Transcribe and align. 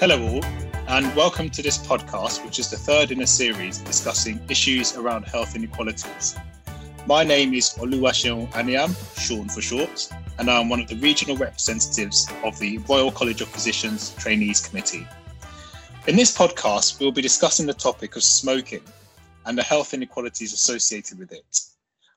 Hello, 0.00 0.20
all, 0.20 0.44
and 0.88 1.14
welcome 1.14 1.48
to 1.48 1.62
this 1.62 1.78
podcast, 1.78 2.44
which 2.44 2.58
is 2.58 2.68
the 2.68 2.76
third 2.76 3.12
in 3.12 3.22
a 3.22 3.26
series 3.26 3.78
discussing 3.78 4.40
issues 4.50 4.96
around 4.96 5.22
health 5.22 5.54
inequalities. 5.54 6.36
My 7.06 7.22
name 7.22 7.54
is 7.54 7.74
Oluwaseun 7.78 8.50
Aniam, 8.50 8.92
Sean 9.18 9.48
for 9.48 9.62
short, 9.62 10.08
and 10.38 10.50
I'm 10.50 10.68
one 10.68 10.80
of 10.80 10.88
the 10.88 10.96
regional 10.96 11.36
representatives 11.36 12.28
of 12.42 12.58
the 12.58 12.78
Royal 12.88 13.12
College 13.12 13.40
of 13.40 13.48
Physicians 13.48 14.12
Trainees 14.18 14.60
Committee. 14.60 15.06
In 16.08 16.16
this 16.16 16.36
podcast, 16.36 16.98
we'll 16.98 17.12
be 17.12 17.22
discussing 17.22 17.64
the 17.64 17.72
topic 17.72 18.16
of 18.16 18.24
smoking 18.24 18.82
and 19.46 19.56
the 19.56 19.62
health 19.62 19.94
inequalities 19.94 20.52
associated 20.52 21.20
with 21.20 21.30
it. 21.30 21.60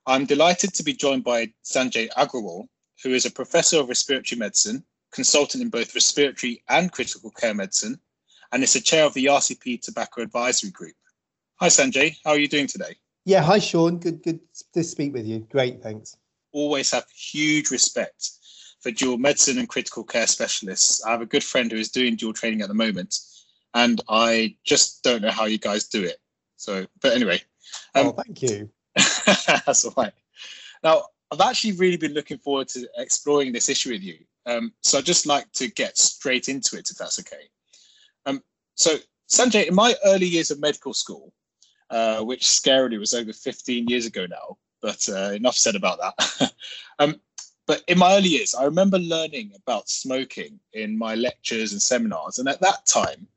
I'm 0.07 0.25
delighted 0.25 0.73
to 0.73 0.83
be 0.83 0.93
joined 0.93 1.23
by 1.23 1.53
Sanjay 1.63 2.09
Agrawal, 2.17 2.67
who 3.03 3.11
is 3.11 3.27
a 3.27 3.31
professor 3.31 3.79
of 3.79 3.87
respiratory 3.87 4.39
medicine, 4.39 4.83
consultant 5.11 5.63
in 5.63 5.69
both 5.69 5.95
respiratory 5.95 6.63
and 6.69 6.91
critical 6.91 7.31
care 7.31 7.53
medicine, 7.53 7.99
and 8.51 8.63
is 8.63 8.73
the 8.73 8.81
chair 8.81 9.05
of 9.05 9.13
the 9.13 9.25
RCP 9.25 9.81
Tobacco 9.81 10.21
Advisory 10.21 10.71
Group. 10.71 10.95
Hi, 11.59 11.67
Sanjay. 11.67 12.17
How 12.23 12.31
are 12.31 12.39
you 12.39 12.47
doing 12.47 12.67
today? 12.67 12.95
Yeah, 13.25 13.41
hi, 13.41 13.59
Sean. 13.59 13.97
Good, 13.97 14.23
good 14.23 14.39
to 14.73 14.83
speak 14.83 15.13
with 15.13 15.25
you. 15.25 15.39
Great, 15.49 15.81
thanks. 15.81 16.15
Always 16.53 16.91
have 16.91 17.05
huge 17.09 17.71
respect 17.71 18.31
for 18.79 18.91
dual 18.91 19.17
medicine 19.17 19.57
and 19.57 19.67
critical 19.67 20.03
care 20.03 20.27
specialists. 20.27 21.03
I 21.03 21.11
have 21.11 21.21
a 21.21 21.25
good 21.25 21.43
friend 21.43 21.71
who 21.71 21.77
is 21.77 21.89
doing 21.89 22.15
dual 22.15 22.33
training 22.33 22.61
at 22.61 22.67
the 22.67 22.73
moment, 22.73 23.17
and 23.73 24.01
I 24.07 24.55
just 24.63 25.03
don't 25.03 25.21
know 25.21 25.31
how 25.31 25.45
you 25.45 25.57
guys 25.57 25.87
do 25.87 26.03
it. 26.03 26.17
So, 26.55 26.85
but 27.01 27.13
anyway. 27.13 27.41
Um, 27.95 28.07
oh, 28.07 28.11
thank 28.11 28.41
you. 28.41 28.69
that's 28.95 29.85
all 29.85 29.93
right. 29.97 30.13
Now, 30.83 31.03
I've 31.31 31.41
actually 31.41 31.73
really 31.73 31.97
been 31.97 32.13
looking 32.13 32.37
forward 32.37 32.69
to 32.69 32.87
exploring 32.97 33.51
this 33.51 33.69
issue 33.69 33.91
with 33.91 34.01
you. 34.01 34.19
Um, 34.47 34.73
so 34.81 34.97
I'd 34.97 35.05
just 35.05 35.25
like 35.25 35.51
to 35.53 35.67
get 35.67 35.97
straight 35.97 36.47
into 36.47 36.77
it, 36.77 36.89
if 36.89 36.97
that's 36.97 37.19
okay. 37.19 37.49
Um, 38.25 38.41
so, 38.75 38.95
Sanjay, 39.29 39.67
in 39.67 39.75
my 39.75 39.93
early 40.05 40.25
years 40.25 40.51
of 40.51 40.59
medical 40.59 40.93
school, 40.93 41.33
uh, 41.89 42.21
which 42.21 42.43
scarily 42.43 42.97
was 42.97 43.13
over 43.13 43.33
15 43.33 43.87
years 43.87 44.05
ago 44.05 44.25
now, 44.25 44.57
but 44.81 45.07
uh, 45.09 45.31
enough 45.33 45.55
said 45.55 45.75
about 45.75 45.99
that. 45.99 46.53
um, 46.99 47.19
but 47.65 47.83
in 47.89 47.97
my 47.97 48.15
early 48.15 48.29
years, 48.29 48.55
I 48.55 48.63
remember 48.63 48.97
learning 48.97 49.51
about 49.55 49.89
smoking 49.89 50.59
in 50.71 50.97
my 50.97 51.15
lectures 51.15 51.73
and 51.73 51.81
seminars. 51.81 52.39
And 52.39 52.47
at 52.47 52.61
that 52.61 52.85
time, 52.85 53.27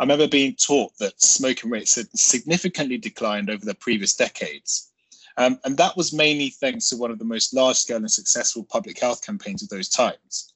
I 0.00 0.02
remember 0.02 0.26
being 0.26 0.56
taught 0.56 0.98
that 0.98 1.22
smoking 1.22 1.70
rates 1.70 1.94
had 1.94 2.08
significantly 2.18 2.98
declined 2.98 3.48
over 3.48 3.64
the 3.64 3.74
previous 3.74 4.14
decades. 4.14 4.90
Um, 5.36 5.60
and 5.64 5.76
that 5.76 5.96
was 5.96 6.12
mainly 6.12 6.50
thanks 6.50 6.88
to 6.88 6.96
one 6.96 7.10
of 7.12 7.18
the 7.18 7.24
most 7.24 7.54
large 7.54 7.76
scale 7.76 7.98
and 7.98 8.10
successful 8.10 8.64
public 8.64 8.98
health 8.98 9.24
campaigns 9.24 9.62
of 9.62 9.68
those 9.68 9.88
times. 9.88 10.52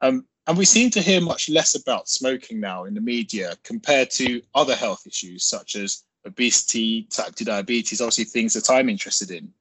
Um, 0.00 0.26
and 0.46 0.56
we 0.56 0.64
seem 0.64 0.90
to 0.90 1.02
hear 1.02 1.20
much 1.20 1.48
less 1.48 1.74
about 1.74 2.08
smoking 2.08 2.60
now 2.60 2.84
in 2.84 2.94
the 2.94 3.00
media 3.00 3.54
compared 3.62 4.10
to 4.12 4.42
other 4.54 4.74
health 4.74 5.06
issues 5.06 5.44
such 5.44 5.76
as 5.76 6.04
obesity, 6.26 7.04
type 7.04 7.34
2 7.34 7.44
diabetes, 7.44 8.00
obviously 8.00 8.24
things 8.24 8.54
that 8.54 8.70
I'm 8.70 8.88
interested 8.88 9.30
in, 9.30 9.52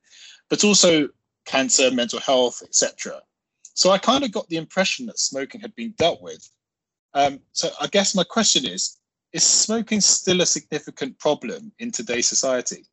but 0.50 0.64
also 0.64 1.10
cancer, 1.46 1.92
mental 1.92 2.20
health, 2.20 2.62
etc. 2.64 3.22
So 3.74 3.92
I 3.92 3.98
kind 3.98 4.24
of 4.24 4.32
got 4.32 4.48
the 4.50 4.58
impression 4.58 5.06
that 5.08 5.20
smoking 5.20 5.62
had 5.62 5.76
been 5.76 5.94
dealt 5.98 6.22
with. 6.22 6.50
Um, 7.14 7.40
so 7.54 7.70
I 7.80 7.88
guess 7.88 8.16
my 8.16 8.24
question 8.24 8.66
is 8.66 8.98
is 9.32 9.44
smoking 9.44 10.02
still 10.02 10.42
a 10.42 10.46
significant 10.46 11.20
problem 11.20 11.72
in 11.78 11.92
today's 11.92 12.28
society? 12.28 12.86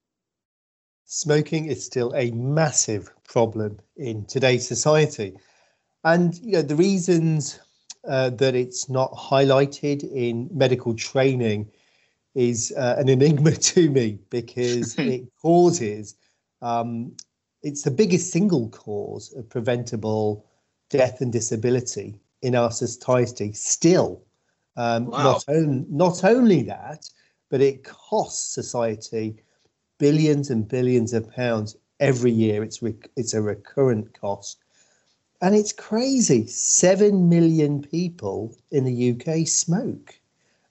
Smoking 1.06 1.66
is 1.66 1.84
still 1.84 2.12
a 2.14 2.30
massive 2.32 3.10
problem 3.24 3.78
in 3.96 4.26
today's 4.26 4.66
society. 4.66 5.34
And 6.06 6.38
you 6.38 6.52
know 6.52 6.62
the 6.62 6.76
reasons 6.76 7.60
uh, 8.08 8.30
that 8.30 8.54
it's 8.54 8.88
not 8.88 9.12
highlighted 9.12 10.04
in 10.10 10.48
medical 10.52 10.94
training 10.94 11.68
is 12.34 12.72
uh, 12.78 12.94
an 12.98 13.08
enigma 13.08 13.50
to 13.72 13.90
me 13.90 14.18
because 14.30 14.96
it 15.14 15.24
causes 15.42 16.14
um, 16.62 17.12
it's 17.62 17.82
the 17.82 17.90
biggest 17.90 18.30
single 18.30 18.68
cause 18.70 19.34
of 19.34 19.48
preventable 19.50 20.46
death 20.88 21.20
and 21.20 21.32
disability 21.32 22.20
in 22.42 22.54
our 22.54 22.70
society 22.70 23.52
still 23.52 24.22
um, 24.76 25.06
wow. 25.06 25.22
Not, 25.22 25.44
on, 25.48 25.86
not 25.90 26.24
only 26.24 26.62
that, 26.62 27.08
but 27.50 27.60
it 27.60 27.84
costs 27.84 28.54
society 28.54 29.36
billions 29.98 30.50
and 30.50 30.68
billions 30.68 31.12
of 31.14 31.30
pounds 31.30 31.76
every 32.00 32.30
year. 32.30 32.62
It's 32.62 32.82
rec- 32.82 33.10
it's 33.16 33.34
a 33.34 33.40
recurrent 33.40 34.18
cost, 34.20 34.58
and 35.40 35.54
it's 35.54 35.72
crazy. 35.72 36.46
Seven 36.46 37.28
million 37.28 37.82
people 37.82 38.56
in 38.70 38.84
the 38.84 39.10
UK 39.12 39.46
smoke, 39.46 40.14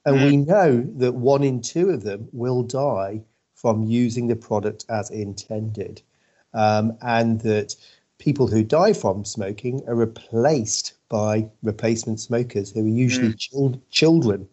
and 0.06 0.18
mm. 0.18 0.26
we 0.26 0.38
know 0.38 0.82
that 0.98 1.14
one 1.14 1.44
in 1.44 1.62
two 1.62 1.90
of 1.90 2.04
them 2.04 2.28
will 2.32 2.64
die 2.64 3.22
from 3.54 3.84
using 3.84 4.28
the 4.28 4.36
product 4.36 4.86
as 4.90 5.10
intended, 5.10 6.02
um, 6.54 6.98
and 7.02 7.42
that 7.42 7.76
people 8.18 8.48
who 8.48 8.64
die 8.64 8.94
from 8.94 9.26
smoking 9.26 9.82
are 9.88 9.96
replaced 9.96 10.94
by 11.10 11.48
replacement 11.62 12.20
smokers 12.20 12.72
who 12.72 12.86
are 12.86 12.88
usually 12.88 13.34
mm. 13.34 13.40
chil- 13.40 13.82
children. 13.90 14.48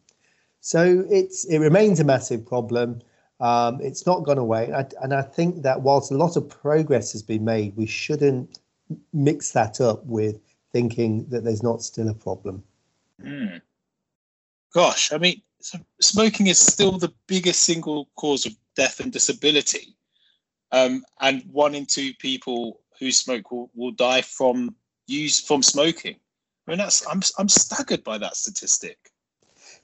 So 0.61 1.05
it's 1.11 1.45
it 1.47 1.59
remains 1.59 2.01
a 2.01 2.05
massive 2.05 2.47
problem. 2.47 3.01
Um, 3.41 3.81
it's 3.81 4.07
not 4.07 4.25
gone 4.25 4.39
away, 4.39 4.67
and 4.67 4.77
I, 4.77 4.87
and 5.03 5.15
I 5.15 5.23
think 5.23 5.63
that 5.63 5.83
whilst 5.83 6.13
a 6.13 6.17
lot 6.17 6.37
of 6.37 6.49
progress 6.49 7.13
has 7.13 7.23
been 7.23 7.45
made, 7.45 7.77
we 7.77 7.87
shouldn't 7.87 8.61
mix 9.13 9.53
that 9.53 9.81
up 9.81 10.05
with 10.07 10.41
thinking 10.73 11.27
that 11.29 11.45
there's 11.45 11.63
not 11.63 11.83
still 11.83 12.09
a 12.09 12.15
problem. 12.15 12.63
Mm. 13.23 13.61
Gosh, 14.73 15.13
I 15.13 15.19
mean, 15.19 15.43
smoking 16.01 16.47
is 16.47 16.59
still 16.59 16.99
the 16.99 17.13
biggest 17.27 17.63
single 17.63 18.09
cause 18.17 18.47
of 18.47 18.55
death 18.75 19.01
and 19.01 19.13
disability, 19.13 19.95
um, 20.73 21.05
and 21.21 21.43
one 21.53 21.75
in 21.75 21.87
two 21.87 22.13
people 22.15 22.81
who 22.99 23.13
smoke 23.13 23.51
will, 23.51 23.71
will 23.75 23.91
die 23.91 24.23
from 24.23 24.75
use 25.07 25.41
from 25.41 25.63
smoking. 25.63 26.17
I 26.67 26.71
mean, 26.71 26.79
that's 26.79 27.07
I'm 27.07 27.21
I'm 27.39 27.49
staggered 27.49 28.03
by 28.03 28.19
that 28.19 28.37
statistic. 28.37 28.99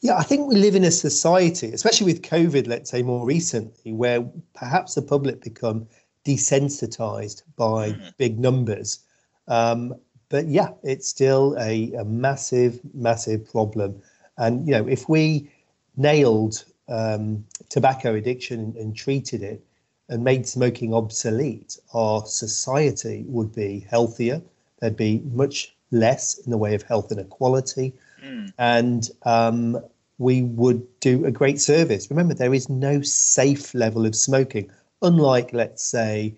Yeah, 0.01 0.17
I 0.17 0.23
think 0.23 0.49
we 0.49 0.55
live 0.55 0.77
in 0.77 0.85
a 0.85 0.93
society, 0.93 1.73
especially 1.73 2.13
with 2.13 2.23
COVID, 2.23 2.69
let's 2.69 2.91
say 2.91 3.03
more 3.03 3.27
recently, 3.27 3.93
where 3.93 4.23
perhaps 4.55 4.95
the 4.95 5.03
public 5.03 5.43
become 5.43 5.89
desensitized 6.25 7.43
by 7.57 7.93
mm. 7.93 8.17
big 8.17 8.39
numbers. 8.39 9.01
Um, 9.47 9.95
but 10.29 10.47
yeah, 10.47 10.71
it's 10.83 11.09
still 11.09 11.57
a, 11.59 11.93
a, 11.95 12.05
massive, 12.05 12.81
massive 12.95 13.51
problem. 13.51 14.03
And 14.37 14.67
you 14.67 14.73
know, 14.73 14.87
if 14.87 15.09
we 15.09 15.51
nailed 15.97 16.65
um, 16.89 17.45
tobacco 17.69 18.15
addiction 18.15 18.61
and, 18.61 18.77
and 18.77 18.97
treated 18.97 19.43
it 19.43 19.65
and 20.09 20.23
made 20.25 20.47
smoking 20.47 20.95
obsolete, 20.95 21.79
our 21.95 22.25
society 22.27 23.25
would 23.27 23.55
be 23.55 23.87
healthier. 23.89 24.43
There'd 24.81 24.97
be 24.97 25.23
much 25.33 25.75
less 25.91 26.39
in 26.39 26.51
the 26.51 26.59
way 26.59 26.75
of 26.75 26.83
health 26.83 27.11
inequality. 27.11 27.95
Mm. 28.23 28.53
And 28.59 29.11
um, 29.25 29.83
we 30.19 30.43
would 30.43 30.87
do 31.01 31.25
a 31.25 31.31
great 31.31 31.61
service. 31.61 32.11
Remember, 32.11 32.35
there 32.35 32.55
is 32.55 32.69
no 32.69 33.01
safe 33.03 33.75
level 33.75 34.05
of 34.05 34.15
smoking, 34.15 34.71
unlike, 35.03 35.53
let's 35.53 35.85
say, 35.85 36.37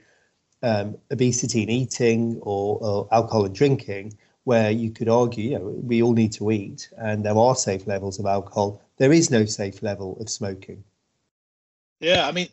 um, 0.63 0.99
obesity 1.11 1.63
and 1.63 1.71
eating 1.71 2.39
or, 2.43 2.79
or, 2.83 3.09
alcohol 3.13 3.47
and 3.47 3.55
drinking, 3.55 4.17
where 4.45 4.71
you 4.71 4.91
could 4.91 5.09
argue, 5.09 5.51
you 5.51 5.59
know, 5.59 5.75
we 5.83 6.03
all 6.03 6.13
need 6.13 6.33
to 6.33 6.51
eat 6.51 6.89
and 6.99 7.25
there 7.25 7.37
are 7.37 7.55
safe 7.55 7.87
levels 7.87 8.19
of 8.19 8.27
alcohol. 8.27 8.83
There 8.97 9.13
is 9.13 9.31
no 9.31 9.45
safe 9.45 9.83
level 9.83 10.19
of 10.21 10.29
smoking. 10.29 10.85
Yeah, 12.01 12.27
I 12.27 12.33
mean, 12.33 12.49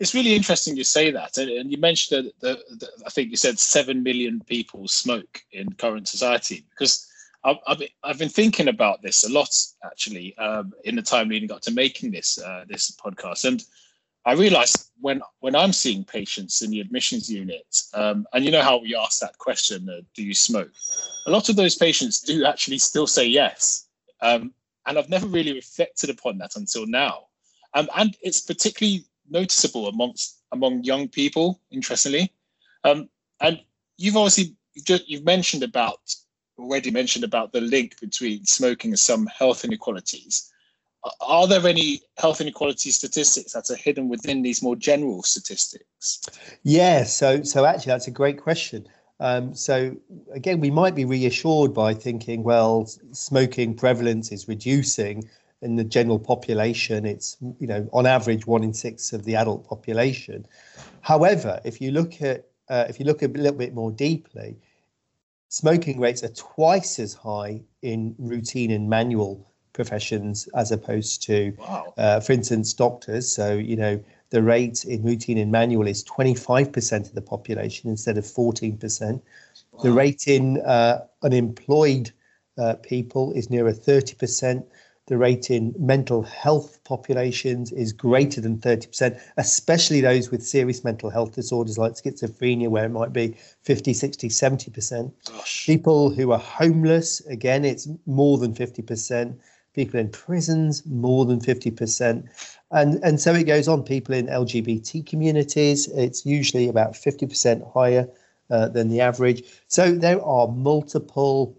it's 0.00 0.14
really 0.14 0.34
interesting 0.34 0.76
you 0.76 0.84
say 0.84 1.10
that, 1.10 1.36
and, 1.38 1.70
you 1.70 1.78
mentioned 1.78 2.32
that, 2.40 2.58
I 3.04 3.10
think 3.10 3.30
you 3.30 3.36
said 3.36 3.58
seven 3.58 4.02
million 4.02 4.40
people 4.46 4.86
smoke 4.86 5.42
in 5.52 5.72
current 5.72 6.08
society 6.08 6.64
because 6.70 7.10
I've, 7.44 7.56
I've, 7.66 7.82
I've 8.04 8.18
been 8.18 8.28
thinking 8.28 8.68
about 8.68 9.02
this 9.02 9.24
a 9.24 9.32
lot 9.32 9.50
actually 9.84 10.36
um, 10.38 10.72
in 10.84 10.96
the 10.96 11.02
time 11.02 11.28
leading 11.28 11.50
up 11.50 11.62
to 11.62 11.72
making 11.72 12.12
this 12.12 12.38
uh, 12.38 12.64
this 12.68 12.90
podcast, 12.92 13.44
and 13.44 13.64
I 14.28 14.32
realised 14.32 14.90
when 15.00 15.22
when 15.40 15.56
I'm 15.56 15.72
seeing 15.72 16.04
patients 16.04 16.60
in 16.60 16.70
the 16.70 16.80
admissions 16.80 17.30
unit, 17.32 17.80
um, 17.94 18.26
and 18.34 18.44
you 18.44 18.50
know 18.50 18.60
how 18.60 18.76
we 18.76 18.94
ask 18.94 19.20
that 19.20 19.38
question, 19.38 19.88
uh, 19.88 20.02
do 20.14 20.22
you 20.22 20.34
smoke? 20.34 20.70
A 21.26 21.30
lot 21.30 21.48
of 21.48 21.56
those 21.56 21.76
patients 21.76 22.20
do 22.20 22.44
actually 22.44 22.76
still 22.76 23.06
say 23.06 23.26
yes, 23.26 23.86
um, 24.20 24.52
and 24.84 24.98
I've 24.98 25.08
never 25.08 25.26
really 25.26 25.54
reflected 25.54 26.10
upon 26.10 26.36
that 26.38 26.56
until 26.56 26.86
now. 26.86 27.28
Um, 27.72 27.88
and 27.96 28.18
it's 28.20 28.42
particularly 28.42 29.06
noticeable 29.30 29.88
amongst 29.88 30.42
among 30.52 30.84
young 30.84 31.08
people. 31.08 31.58
Interestingly, 31.70 32.30
um, 32.84 33.08
and 33.40 33.58
you've 33.96 34.18
obviously 34.18 34.54
you've 35.06 35.24
mentioned 35.24 35.62
about 35.62 36.00
already 36.58 36.90
mentioned 36.90 37.24
about 37.24 37.52
the 37.52 37.62
link 37.62 37.98
between 37.98 38.44
smoking 38.44 38.90
and 38.90 39.00
some 39.00 39.26
health 39.26 39.64
inequalities. 39.64 40.52
Are 41.20 41.46
there 41.46 41.66
any 41.66 42.02
health 42.16 42.40
inequality 42.40 42.90
statistics 42.90 43.52
that 43.52 43.70
are 43.70 43.76
hidden 43.76 44.08
within 44.08 44.42
these 44.42 44.62
more 44.62 44.76
general 44.76 45.22
statistics? 45.22 46.20
Yeah, 46.64 47.04
so 47.04 47.42
so 47.42 47.64
actually 47.64 47.90
that's 47.90 48.08
a 48.08 48.12
great 48.12 48.40
question. 48.40 48.86
Um, 49.20 49.54
so 49.54 49.96
again, 50.32 50.60
we 50.60 50.70
might 50.70 50.94
be 50.94 51.04
reassured 51.04 51.74
by 51.74 51.94
thinking, 51.94 52.42
well, 52.42 52.86
smoking 53.12 53.74
prevalence 53.74 54.32
is 54.32 54.48
reducing 54.48 55.28
in 55.60 55.76
the 55.76 55.84
general 55.84 56.18
population. 56.18 57.06
It's 57.06 57.36
you 57.60 57.66
know 57.66 57.88
on 57.92 58.06
average 58.06 58.46
one 58.46 58.64
in 58.64 58.74
six 58.74 59.12
of 59.12 59.24
the 59.24 59.36
adult 59.36 59.68
population. 59.68 60.46
However, 61.00 61.60
if 61.64 61.80
you 61.80 61.90
look 61.90 62.20
at 62.22 62.46
uh, 62.68 62.86
if 62.88 62.98
you 62.98 63.06
look 63.06 63.22
a 63.22 63.28
little 63.28 63.58
bit 63.58 63.74
more 63.74 63.90
deeply, 63.90 64.56
smoking 65.48 66.00
rates 66.00 66.22
are 66.22 66.34
twice 66.34 66.98
as 66.98 67.14
high 67.14 67.60
in 67.82 68.14
routine 68.18 68.70
and 68.70 68.88
manual 68.88 69.48
professions 69.78 70.48
as 70.56 70.72
opposed 70.72 71.22
to, 71.22 71.54
wow. 71.56 71.94
uh, 71.96 72.18
for 72.18 72.32
instance, 72.32 72.74
doctors. 72.74 73.30
So 73.30 73.54
you 73.54 73.76
know 73.76 74.00
the 74.30 74.42
rate 74.42 74.84
in 74.84 75.04
routine 75.04 75.38
and 75.38 75.52
manual 75.52 75.86
is 75.86 76.04
25% 76.04 77.06
of 77.06 77.14
the 77.14 77.22
population 77.22 77.88
instead 77.88 78.18
of 78.18 78.24
14%. 78.24 79.12
Wow. 79.70 79.82
The 79.84 79.92
rate 79.92 80.26
in 80.26 80.60
uh, 80.62 81.04
unemployed 81.22 82.10
uh, 82.58 82.74
people 82.82 83.32
is 83.32 83.50
nearer 83.50 83.72
30%. 83.72 84.64
The 85.06 85.16
rate 85.16 85.50
in 85.50 85.74
mental 85.78 86.22
health 86.22 86.80
populations 86.84 87.72
is 87.72 87.94
greater 87.94 88.42
than 88.42 88.58
30%, 88.58 89.18
especially 89.38 90.02
those 90.02 90.30
with 90.30 90.42
serious 90.42 90.84
mental 90.84 91.08
health 91.08 91.34
disorders 91.34 91.78
like 91.78 91.92
schizophrenia, 91.92 92.68
where 92.68 92.84
it 92.84 92.90
might 92.90 93.14
be 93.14 93.34
50, 93.62 93.94
60, 93.94 94.28
70%. 94.28 95.12
Gosh. 95.24 95.64
People 95.64 96.10
who 96.10 96.32
are 96.32 96.38
homeless, 96.38 97.24
again, 97.26 97.64
it's 97.64 97.88
more 98.04 98.36
than 98.36 98.52
50% 98.52 99.38
people 99.78 100.00
in 100.00 100.08
prisons, 100.08 100.84
more 100.86 101.24
than 101.24 101.38
50%. 101.38 102.28
And, 102.72 102.98
and 103.04 103.20
so 103.20 103.32
it 103.32 103.44
goes 103.44 103.68
on. 103.68 103.84
People 103.84 104.12
in 104.16 104.26
LGBT 104.26 105.06
communities, 105.06 105.86
it's 105.88 106.26
usually 106.26 106.68
about 106.68 106.94
50% 106.94 107.72
higher 107.72 108.08
uh, 108.50 108.68
than 108.68 108.88
the 108.88 109.00
average. 109.00 109.44
So 109.68 109.92
there 109.92 110.20
are 110.24 110.48
multiple 110.48 111.56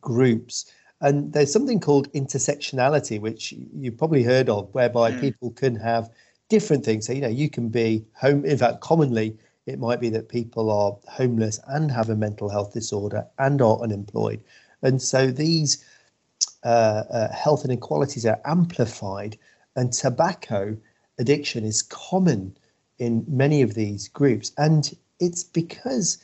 groups. 0.00 0.64
And 1.02 1.34
there's 1.34 1.52
something 1.52 1.78
called 1.78 2.10
intersectionality, 2.14 3.20
which 3.20 3.52
you've 3.52 3.98
probably 3.98 4.22
heard 4.22 4.48
of, 4.48 4.72
whereby 4.72 5.12
mm. 5.12 5.20
people 5.20 5.50
can 5.50 5.76
have 5.76 6.08
different 6.48 6.86
things. 6.86 7.06
So, 7.06 7.12
you 7.12 7.20
know, 7.20 7.28
you 7.42 7.50
can 7.50 7.68
be 7.68 8.02
home, 8.14 8.46
in 8.46 8.56
fact, 8.56 8.80
commonly 8.80 9.36
it 9.66 9.78
might 9.78 10.00
be 10.00 10.08
that 10.10 10.28
people 10.30 10.70
are 10.70 10.96
homeless 11.08 11.60
and 11.66 11.90
have 11.90 12.08
a 12.08 12.16
mental 12.16 12.48
health 12.48 12.72
disorder 12.72 13.26
and 13.38 13.60
are 13.60 13.78
unemployed. 13.80 14.40
And 14.82 15.02
so 15.02 15.26
these 15.26 15.84
uh, 16.64 17.04
uh, 17.10 17.32
health 17.32 17.64
inequalities 17.64 18.26
are 18.26 18.40
amplified, 18.44 19.38
and 19.76 19.92
tobacco 19.92 20.76
addiction 21.18 21.64
is 21.64 21.82
common 21.82 22.56
in 22.98 23.24
many 23.28 23.62
of 23.62 23.74
these 23.74 24.08
groups. 24.08 24.52
And 24.58 24.96
it's 25.20 25.44
because 25.44 26.18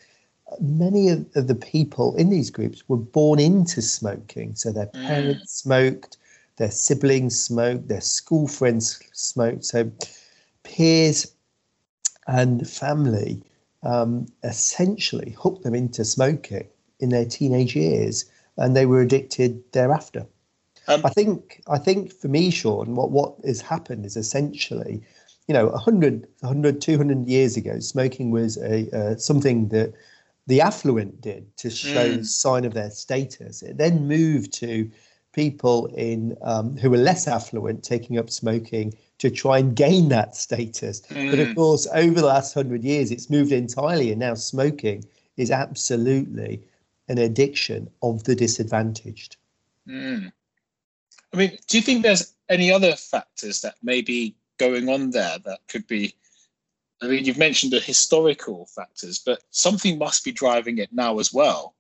many 0.60 1.08
of, 1.08 1.26
of 1.34 1.46
the 1.46 1.54
people 1.54 2.16
in 2.16 2.30
these 2.30 2.50
groups 2.50 2.88
were 2.88 2.96
born 2.96 3.38
into 3.38 3.82
smoking. 3.82 4.54
So 4.54 4.72
their 4.72 4.86
mm. 4.86 5.06
parents 5.06 5.44
mm. 5.44 5.62
smoked, 5.62 6.16
their 6.56 6.70
siblings 6.70 7.40
smoked, 7.40 7.88
their 7.88 8.00
school 8.00 8.48
friends 8.48 9.00
smoked. 9.12 9.64
So 9.64 9.90
peers 10.62 11.32
and 12.26 12.68
family 12.68 13.42
um, 13.82 14.26
essentially 14.44 15.36
hooked 15.38 15.64
them 15.64 15.74
into 15.74 16.04
smoking 16.04 16.68
in 17.00 17.08
their 17.08 17.24
teenage 17.24 17.74
years 17.74 18.26
and 18.56 18.76
they 18.76 18.87
were 18.87 19.00
addicted 19.00 19.62
thereafter. 19.72 20.26
Um, 20.88 21.02
I 21.04 21.10
think 21.10 21.62
I 21.69 21.78
think 21.78 22.12
for 22.12 22.28
me, 22.28 22.50
Sean, 22.50 22.94
what 22.94 23.10
what 23.10 23.37
has 23.44 23.60
happened 23.60 24.04
is 24.04 24.16
essentially, 24.16 25.02
you 25.46 25.54
know, 25.54 25.69
100, 25.69 26.26
100 26.40 26.81
200 26.81 27.28
years 27.28 27.56
ago, 27.56 27.78
smoking 27.78 28.31
was 28.31 28.56
a 28.58 28.90
uh, 28.96 29.16
something 29.16 29.69
that 29.69 29.93
the 30.49 30.60
affluent 30.60 31.20
did 31.20 31.56
to 31.58 31.70
show 31.70 32.16
mm. 32.16 32.26
sign 32.26 32.64
of 32.64 32.75
their 32.75 32.90
status. 32.90 33.62
It 33.62 33.78
then 33.78 34.08
moved 34.08 34.52
to 34.55 34.90
people 35.32 35.87
in 35.87 36.37
um, 36.43 36.76
who 36.76 36.90
were 36.90 36.98
less 36.98 37.28
affluent 37.28 37.82
taking 37.84 38.19
up 38.19 38.28
smoking 38.28 38.93
to 39.19 39.31
try 39.31 39.58
and 39.58 39.76
gain 39.76 40.08
that 40.08 40.34
status. 40.37 41.00
Mm. 41.02 41.31
But 41.31 41.38
of 41.38 41.48
mm. 41.48 41.55
course, 41.55 41.87
over 41.94 42.20
the 42.20 42.26
last 42.26 42.55
hundred 42.55 42.82
years, 42.82 43.12
it's 43.12 43.31
moved 43.31 43.52
entirely, 43.52 44.10
and 44.10 44.19
now 44.19 44.34
smoking 44.34 45.05
is 45.37 45.50
absolutely 45.50 46.60
an 47.12 47.18
addiction 47.18 47.90
of 48.02 48.24
the 48.24 48.34
disadvantaged. 48.34 49.36
Mm. 49.86 50.32
I 51.32 51.36
mean, 51.36 51.58
do 51.68 51.76
you 51.76 51.82
think 51.82 52.02
there's 52.02 52.32
any 52.48 52.72
other 52.72 52.96
factors 52.96 53.60
that 53.60 53.76
may 53.82 54.00
be 54.00 54.34
going 54.58 54.88
on 54.88 55.10
there 55.10 55.38
that 55.44 55.60
could 55.68 55.86
be? 55.86 56.14
I 57.02 57.06
mean, 57.08 57.24
you've 57.24 57.38
mentioned 57.38 57.72
the 57.72 57.80
historical 57.80 58.66
factors, 58.66 59.18
but 59.18 59.42
something 59.50 59.98
must 59.98 60.24
be 60.24 60.32
driving 60.32 60.78
it 60.78 60.90
now 60.92 61.18
as 61.18 61.32
well. 61.32 61.74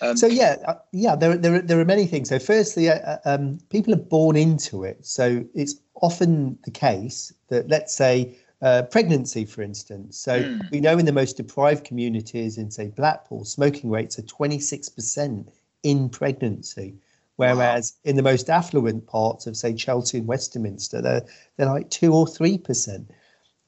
Um, 0.00 0.16
so 0.16 0.26
yeah, 0.26 0.56
uh, 0.66 0.74
yeah, 0.92 1.16
there, 1.16 1.36
there, 1.36 1.60
there 1.60 1.80
are 1.80 1.84
many 1.84 2.06
things. 2.06 2.28
So 2.28 2.38
firstly, 2.38 2.88
uh, 2.88 2.94
uh, 2.94 3.18
um, 3.24 3.58
people 3.70 3.92
are 3.92 4.04
born 4.16 4.36
into 4.36 4.84
it. 4.84 5.04
So 5.04 5.44
it's 5.54 5.74
often 6.00 6.58
the 6.64 6.70
case 6.70 7.32
that, 7.48 7.68
let's 7.68 7.92
say, 7.94 8.36
uh, 8.60 8.82
pregnancy, 8.82 9.44
for 9.44 9.62
instance. 9.62 10.18
So 10.18 10.42
mm. 10.42 10.70
we 10.70 10.80
know 10.80 10.98
in 10.98 11.06
the 11.06 11.12
most 11.12 11.36
deprived 11.36 11.84
communities 11.84 12.58
in, 12.58 12.70
say, 12.70 12.88
Blackpool, 12.88 13.44
smoking 13.44 13.90
rates 13.90 14.18
are 14.18 14.22
26% 14.22 15.48
in 15.82 16.08
pregnancy. 16.08 16.96
Whereas 17.36 17.94
wow. 18.04 18.10
in 18.10 18.16
the 18.16 18.22
most 18.22 18.50
affluent 18.50 19.06
parts 19.06 19.46
of, 19.46 19.56
say, 19.56 19.72
Chelsea 19.72 20.18
and 20.18 20.26
Westminster, 20.26 21.00
they're, 21.00 21.24
they're 21.56 21.68
like 21.68 21.88
2 21.90 22.12
or 22.12 22.26
3%. 22.26 23.06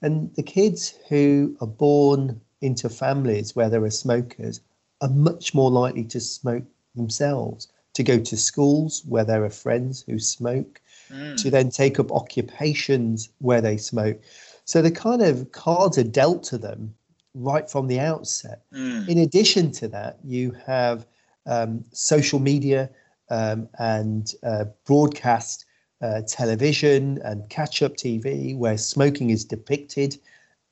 And 0.03 0.35
the 0.35 0.43
kids 0.43 0.95
who 1.09 1.57
are 1.61 1.67
born 1.69 2.41
into 2.61 2.89
families 2.89 3.55
where 3.55 3.71
there 3.71 3.85
are 3.85 3.91
smokers 3.91 4.61
are 5.01 5.09
much 5.09 5.55
more 5.55 5.71
likely 5.71 6.05
to 6.05 6.21
smoke 6.21 6.65
themselves, 6.95 7.69
to 7.95 8.03
go 8.03 8.19
to 8.19 8.37
schools 8.37 9.03
where 9.07 9.25
there 9.25 9.45
are 9.45 9.51
friends 9.51 10.03
who 10.03 10.19
smoke, 10.19 10.81
mm. 11.09 11.41
to 11.41 11.51
then 11.51 11.71
take 11.71 11.99
up 12.01 12.13
occupations 12.13 13.29
where 13.39 13.61
they 13.61 13.77
smoke. 13.77 14.21
So 14.71 14.81
the 14.81 14.93
kind 14.93 15.21
of 15.21 15.51
cards 15.51 15.99
are 15.99 16.05
dealt 16.05 16.45
to 16.45 16.57
them 16.57 16.95
right 17.35 17.69
from 17.69 17.89
the 17.89 17.99
outset. 17.99 18.63
Mm. 18.73 19.09
In 19.09 19.19
addition 19.19 19.73
to 19.73 19.89
that, 19.89 20.21
you 20.23 20.53
have 20.65 21.09
um, 21.45 21.85
social 21.91 22.39
media 22.39 22.89
um, 23.31 23.69
and 23.81 24.33
uh, 24.45 24.67
broadcast 24.87 25.65
uh, 26.03 26.23
television 26.29 27.19
and 27.25 27.51
catch 27.51 27.83
up 27.83 27.97
TV 27.97 28.57
where 28.57 28.79
smoking 28.79 29.31
is 29.31 29.45
depicted 29.45 30.17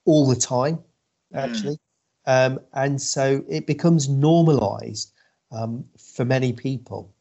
all 0.04 0.28
the 0.28 0.36
time, 0.36 0.76
mm. 0.76 0.82
actually. 1.32 1.80
Mm. 2.24 2.52
Um, 2.52 2.60
and 2.74 3.02
so 3.02 3.44
it 3.48 3.66
becomes 3.66 4.08
normalized 4.08 5.12
um, 5.50 5.84
for 5.98 6.24
many 6.24 6.52
people. 6.52 7.12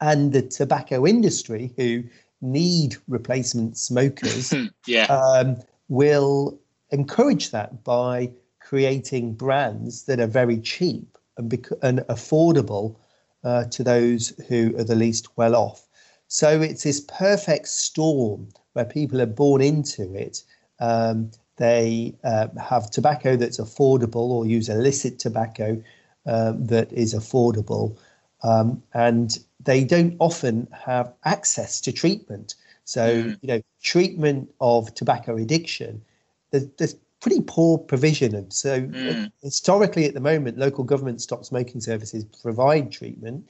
And 0.00 0.32
the 0.32 0.42
tobacco 0.42 1.06
industry, 1.06 1.72
who 1.76 2.02
need 2.40 2.96
replacement 3.06 3.78
smokers, 3.78 4.52
yeah. 4.88 5.54
Will 5.88 6.58
encourage 6.90 7.50
that 7.50 7.84
by 7.84 8.32
creating 8.60 9.34
brands 9.34 10.04
that 10.04 10.20
are 10.20 10.26
very 10.26 10.58
cheap 10.58 11.18
and, 11.36 11.48
bec- 11.48 11.78
and 11.82 12.00
affordable 12.00 12.96
uh, 13.44 13.64
to 13.64 13.82
those 13.82 14.32
who 14.48 14.74
are 14.78 14.84
the 14.84 14.94
least 14.94 15.36
well 15.36 15.56
off. 15.56 15.86
So 16.28 16.62
it's 16.62 16.84
this 16.84 17.00
perfect 17.00 17.68
storm 17.68 18.48
where 18.72 18.84
people 18.84 19.20
are 19.20 19.26
born 19.26 19.60
into 19.60 20.14
it. 20.14 20.44
Um, 20.80 21.30
they 21.56 22.14
uh, 22.24 22.48
have 22.58 22.90
tobacco 22.90 23.36
that's 23.36 23.58
affordable 23.58 24.30
or 24.30 24.46
use 24.46 24.68
illicit 24.68 25.18
tobacco 25.18 25.82
um, 26.26 26.66
that 26.66 26.92
is 26.92 27.14
affordable. 27.14 27.98
Um, 28.42 28.82
and 28.94 29.38
they 29.60 29.84
don't 29.84 30.16
often 30.18 30.66
have 30.72 31.12
access 31.24 31.80
to 31.82 31.92
treatment. 31.92 32.54
So, 32.92 33.22
mm. 33.22 33.38
you 33.40 33.48
know, 33.48 33.62
treatment 33.82 34.50
of 34.60 34.92
tobacco 34.94 35.36
addiction, 35.36 36.02
there's, 36.50 36.66
there's 36.76 36.94
pretty 37.20 37.40
poor 37.46 37.78
provision. 37.78 38.34
And 38.34 38.52
so, 38.52 38.82
mm. 38.82 39.32
historically, 39.42 40.04
at 40.04 40.12
the 40.12 40.20
moment, 40.20 40.58
local 40.58 40.84
government 40.84 41.22
stop 41.22 41.46
smoking 41.46 41.80
services 41.80 42.26
provide 42.42 42.92
treatment, 42.92 43.48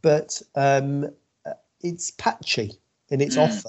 but 0.00 0.40
um, 0.54 1.10
it's 1.82 2.12
patchy 2.12 2.80
in 3.10 3.20
its 3.20 3.36
mm. 3.36 3.44
offer. 3.44 3.68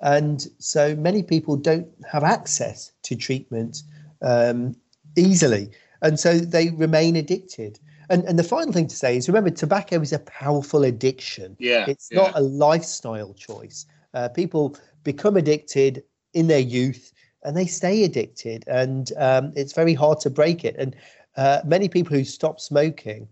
And 0.00 0.44
so 0.58 0.96
many 0.96 1.22
people 1.22 1.54
don't 1.56 1.86
have 2.10 2.24
access 2.24 2.90
to 3.04 3.14
treatment 3.14 3.84
um, 4.20 4.74
easily. 5.16 5.70
And 6.02 6.18
so 6.18 6.40
they 6.40 6.70
remain 6.70 7.14
addicted. 7.14 7.78
And, 8.10 8.24
and 8.24 8.36
the 8.36 8.44
final 8.44 8.72
thing 8.72 8.88
to 8.88 8.96
say 8.96 9.16
is 9.16 9.28
remember, 9.28 9.50
tobacco 9.50 10.00
is 10.00 10.12
a 10.12 10.18
powerful 10.18 10.82
addiction. 10.82 11.56
Yeah. 11.60 11.86
It's 11.86 12.08
yeah. 12.10 12.22
not 12.22 12.32
a 12.34 12.40
lifestyle 12.40 13.32
choice. 13.34 13.86
Uh, 14.14 14.28
people 14.28 14.76
become 15.02 15.36
addicted 15.36 16.02
in 16.32 16.46
their 16.46 16.60
youth 16.60 17.12
and 17.42 17.56
they 17.56 17.66
stay 17.66 18.04
addicted, 18.04 18.64
and 18.66 19.12
um, 19.18 19.52
it's 19.54 19.74
very 19.74 19.92
hard 19.92 20.18
to 20.20 20.30
break 20.30 20.64
it. 20.64 20.76
And 20.78 20.96
uh, 21.36 21.60
many 21.64 21.88
people 21.88 22.16
who 22.16 22.24
stop 22.24 22.58
smoking 22.58 23.28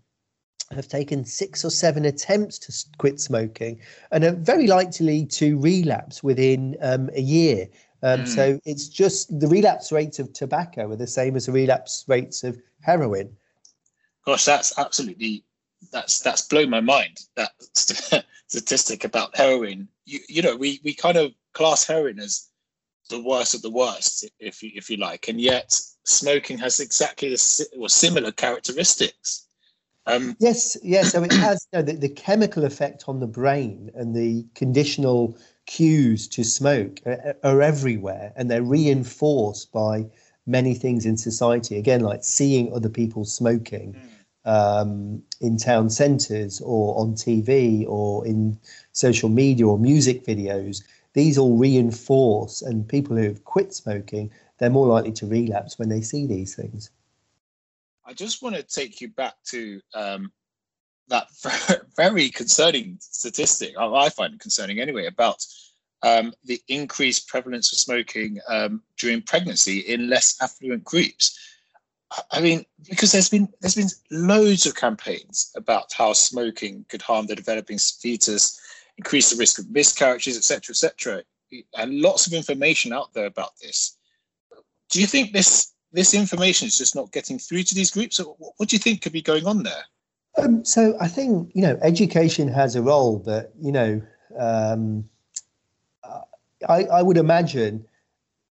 have 0.71 0.87
taken 0.87 1.25
six 1.25 1.65
or 1.65 1.69
seven 1.69 2.05
attempts 2.05 2.59
to 2.59 2.97
quit 2.97 3.19
smoking 3.19 3.79
and 4.11 4.23
are 4.23 4.31
very 4.31 4.67
likely 4.67 5.25
to 5.25 5.57
relapse 5.59 6.23
within 6.23 6.77
um, 6.81 7.09
a 7.15 7.21
year. 7.21 7.67
Um, 8.01 8.21
mm. 8.21 8.27
So 8.27 8.59
it's 8.65 8.87
just 8.87 9.39
the 9.39 9.47
relapse 9.47 9.91
rates 9.91 10.19
of 10.19 10.33
tobacco 10.33 10.91
are 10.91 10.95
the 10.95 11.07
same 11.07 11.35
as 11.35 11.45
the 11.45 11.51
relapse 11.51 12.05
rates 12.07 12.43
of 12.43 12.59
heroin. 12.81 13.35
Gosh, 14.25 14.45
that's 14.45 14.77
absolutely 14.77 15.43
that's 15.91 16.19
that's 16.19 16.41
blown 16.41 16.69
my 16.69 16.81
mind. 16.81 17.19
That 17.35 17.51
statistic 18.47 19.03
about 19.03 19.35
heroin. 19.35 19.87
You 20.05 20.19
you 20.27 20.41
know 20.41 20.55
we 20.55 20.79
we 20.83 20.93
kind 20.93 21.17
of 21.17 21.33
class 21.53 21.85
heroin 21.85 22.19
as 22.19 22.47
the 23.09 23.21
worst 23.21 23.53
of 23.53 23.61
the 23.61 23.69
worst, 23.69 24.25
if 24.39 24.63
you 24.63 24.71
if 24.73 24.89
you 24.89 24.97
like, 24.97 25.27
and 25.27 25.39
yet 25.39 25.73
smoking 26.05 26.57
has 26.57 26.79
exactly 26.79 27.29
the 27.29 27.65
or 27.79 27.89
similar 27.89 28.31
characteristics. 28.31 29.47
Um, 30.05 30.35
yes, 30.39 30.75
yes. 30.83 31.13
So 31.13 31.23
it 31.23 31.31
has 31.31 31.65
you 31.71 31.79
know, 31.79 31.85
the, 31.85 31.93
the 31.93 32.09
chemical 32.09 32.65
effect 32.65 33.05
on 33.07 33.19
the 33.19 33.27
brain 33.27 33.89
and 33.95 34.13
the 34.13 34.45
conditional 34.53 35.37
cues 35.65 36.27
to 36.29 36.43
smoke 36.43 36.99
are, 37.05 37.37
are 37.43 37.61
everywhere, 37.61 38.33
and 38.35 38.51
they're 38.51 38.63
reinforced 38.63 39.71
by 39.71 40.05
many 40.45 40.73
things 40.73 41.05
in 41.05 41.15
society. 41.15 41.77
Again, 41.77 42.01
like 42.01 42.23
seeing 42.23 42.73
other 42.73 42.89
people 42.89 43.25
smoking. 43.25 43.93
Mm 43.93 44.09
um, 44.45 45.23
in 45.39 45.57
town 45.57 45.89
centres 45.89 46.61
or 46.61 46.99
on 46.99 47.13
TV 47.13 47.85
or 47.87 48.25
in 48.25 48.59
social 48.93 49.29
media 49.29 49.67
or 49.67 49.77
music 49.77 50.25
videos, 50.25 50.83
these 51.13 51.37
all 51.37 51.57
reinforce, 51.57 52.61
and 52.61 52.87
people 52.87 53.15
who 53.15 53.23
have 53.23 53.43
quit 53.43 53.73
smoking, 53.73 54.31
they're 54.57 54.69
more 54.69 54.87
likely 54.87 55.11
to 55.11 55.27
relapse 55.27 55.77
when 55.77 55.89
they 55.89 56.01
see 56.01 56.25
these 56.25 56.55
things. 56.55 56.89
I 58.05 58.13
just 58.13 58.41
want 58.41 58.55
to 58.55 58.63
take 58.63 59.01
you 59.01 59.09
back 59.09 59.35
to 59.45 59.81
um, 59.93 60.31
that 61.09 61.27
very 61.95 62.29
concerning 62.29 62.97
statistic, 62.99 63.75
I 63.77 64.09
find 64.09 64.33
it 64.33 64.39
concerning 64.39 64.79
anyway, 64.79 65.05
about 65.05 65.45
um, 66.01 66.33
the 66.43 66.61
increased 66.67 67.27
prevalence 67.27 67.71
of 67.71 67.79
smoking 67.79 68.39
um, 68.49 68.81
during 68.97 69.21
pregnancy 69.21 69.79
in 69.79 70.09
less 70.09 70.37
affluent 70.41 70.83
groups. 70.83 71.39
I 72.31 72.41
mean, 72.41 72.65
because 72.87 73.11
there's 73.11 73.29
been 73.29 73.47
there's 73.61 73.75
been 73.75 73.89
loads 74.11 74.65
of 74.65 74.75
campaigns 74.75 75.51
about 75.55 75.91
how 75.93 76.13
smoking 76.13 76.85
could 76.89 77.01
harm 77.01 77.25
the 77.25 77.35
developing 77.35 77.79
fetus, 77.79 78.59
increase 78.97 79.31
the 79.31 79.37
risk 79.37 79.59
of 79.59 79.69
miscarriages, 79.69 80.37
etc., 80.37 80.73
etc., 80.73 81.23
and 81.77 82.01
lots 82.01 82.25
of 82.25 82.33
information 82.33 82.91
out 82.93 83.13
there 83.13 83.25
about 83.25 83.51
this. 83.61 83.97
Do 84.89 84.99
you 84.99 85.07
think 85.07 85.33
this 85.33 85.71
this 85.91 86.13
information 86.13 86.67
is 86.67 86.77
just 86.77 86.95
not 86.95 87.11
getting 87.11 87.37
through 87.37 87.63
to 87.63 87.75
these 87.75 87.91
groups? 87.91 88.19
Or 88.19 88.35
what 88.57 88.69
do 88.69 88.75
you 88.75 88.79
think 88.79 89.01
could 89.01 89.13
be 89.13 89.21
going 89.21 89.45
on 89.45 89.63
there? 89.63 89.83
Um, 90.37 90.65
so 90.65 90.97
I 90.99 91.07
think 91.07 91.51
you 91.53 91.61
know 91.61 91.77
education 91.81 92.47
has 92.47 92.75
a 92.75 92.81
role, 92.81 93.19
but 93.19 93.53
you 93.59 93.71
know 93.71 94.01
um, 94.39 95.07
I, 96.67 96.85
I 96.85 97.01
would 97.01 97.17
imagine 97.17 97.85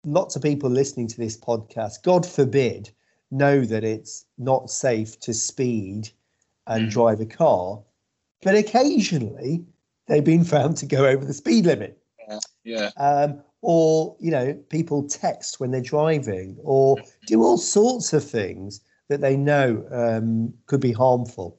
lots 0.05 0.37
of 0.37 0.43
people 0.43 0.71
listening 0.71 1.09
to 1.09 1.17
this 1.17 1.37
podcast. 1.37 2.03
God 2.03 2.27
forbid 2.27 2.91
know 3.31 3.65
that 3.65 3.85
it's 3.85 4.25
not 4.39 4.71
safe 4.71 5.19
to 5.21 5.35
speed 5.35 6.11
and 6.67 6.89
mm. 6.89 6.91
drive 6.91 7.21
a 7.21 7.27
car, 7.27 7.81
but 8.43 8.55
occasionally 8.55 9.65
they've 10.11 10.25
been 10.25 10.45
found 10.45 10.77
to 10.79 10.87
go 10.87 11.07
over 11.07 11.25
the 11.25 11.33
speed 11.33 11.67
limit. 11.67 11.97
Yeah. 12.29 12.39
yeah. 12.65 12.91
Um, 12.97 13.43
or 13.63 14.17
you 14.21 14.31
know, 14.31 14.55
people 14.69 15.07
text 15.07 15.61
when 15.61 15.71
they're 15.71 15.81
driving, 15.81 16.57
or 16.63 16.99
do 17.27 17.43
all 17.43 17.57
sorts 17.57 18.13
of 18.13 18.29
things 18.29 18.81
that 19.09 19.21
they 19.21 19.37
know 19.37 19.87
um, 19.91 20.53
could 20.67 20.81
be 20.81 20.93
harmful. 20.93 21.59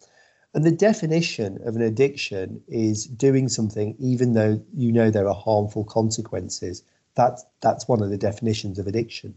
And 0.54 0.66
the 0.66 0.72
definition 0.72 1.60
of 1.66 1.76
an 1.76 1.82
addiction 1.82 2.62
is 2.68 3.06
doing 3.06 3.48
something 3.48 3.96
even 4.00 4.34
though 4.34 4.62
you 4.76 4.92
know 4.92 5.10
there 5.10 5.28
are 5.28 5.36
harmful 5.36 5.86
consequences. 5.86 6.84
That's 7.16 7.46
that's 7.62 7.88
one 7.88 8.02
of 8.02 8.10
the 8.10 8.18
definitions 8.18 8.80
of 8.80 8.88
addiction. 8.88 9.34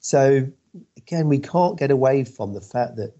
So 0.00 0.46
again, 0.96 1.28
we 1.28 1.38
can't 1.38 1.78
get 1.78 1.90
away 1.90 2.24
from 2.24 2.54
the 2.54 2.60
fact 2.60 2.96
that 2.96 3.14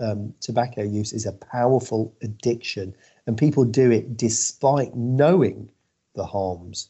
um, 0.00 0.32
tobacco 0.40 0.82
use 0.82 1.12
is 1.12 1.26
a 1.26 1.32
powerful 1.32 2.14
addiction, 2.22 2.94
and 3.28 3.36
people 3.36 3.62
do 3.62 3.90
it 3.90 4.16
despite 4.16 4.96
knowing 4.96 5.68
the 6.14 6.24
harms. 6.24 6.88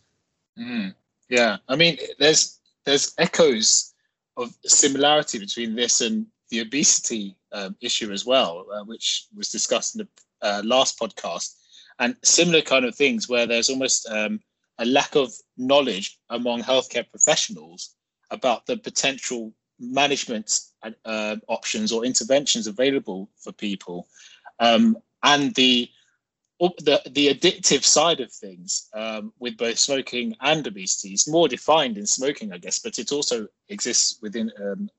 Mm, 0.56 0.94
yeah, 1.28 1.56
I 1.68 1.74
mean, 1.74 1.98
there's 2.20 2.60
there's 2.84 3.12
echoes 3.18 3.92
of 4.36 4.56
similarity 4.64 5.40
between 5.40 5.74
this 5.74 6.00
and 6.00 6.26
the 6.50 6.60
obesity 6.60 7.36
um, 7.52 7.76
issue 7.80 8.12
as 8.12 8.24
well, 8.24 8.66
uh, 8.72 8.84
which 8.84 9.26
was 9.36 9.50
discussed 9.50 9.96
in 9.96 10.06
the 10.06 10.48
uh, 10.48 10.62
last 10.64 10.98
podcast, 10.98 11.56
and 11.98 12.16
similar 12.22 12.62
kind 12.62 12.84
of 12.84 12.94
things 12.94 13.28
where 13.28 13.44
there's 13.46 13.68
almost 13.68 14.08
um, 14.08 14.40
a 14.78 14.84
lack 14.84 15.16
of 15.16 15.32
knowledge 15.56 16.20
among 16.30 16.62
healthcare 16.62 17.10
professionals 17.10 17.96
about 18.30 18.64
the 18.66 18.76
potential 18.76 19.52
management 19.80 20.60
uh, 21.04 21.34
options 21.48 21.90
or 21.90 22.04
interventions 22.04 22.68
available 22.68 23.28
for 23.36 23.50
people, 23.50 24.06
um, 24.60 24.96
and 25.24 25.52
the 25.56 25.90
the 26.58 27.00
the 27.10 27.32
addictive 27.32 27.84
side 27.84 28.20
of 28.20 28.32
things 28.32 28.88
um, 28.94 29.32
with 29.38 29.56
both 29.56 29.78
smoking 29.78 30.36
and 30.40 30.66
obesity 30.66 31.12
is 31.14 31.28
more 31.28 31.48
defined 31.48 31.96
in 31.96 32.06
smoking, 32.06 32.52
I 32.52 32.58
guess, 32.58 32.78
but 32.80 32.98
it 32.98 33.12
also 33.12 33.46
exists 33.68 34.18
within 34.22 34.50
um, 34.60 34.90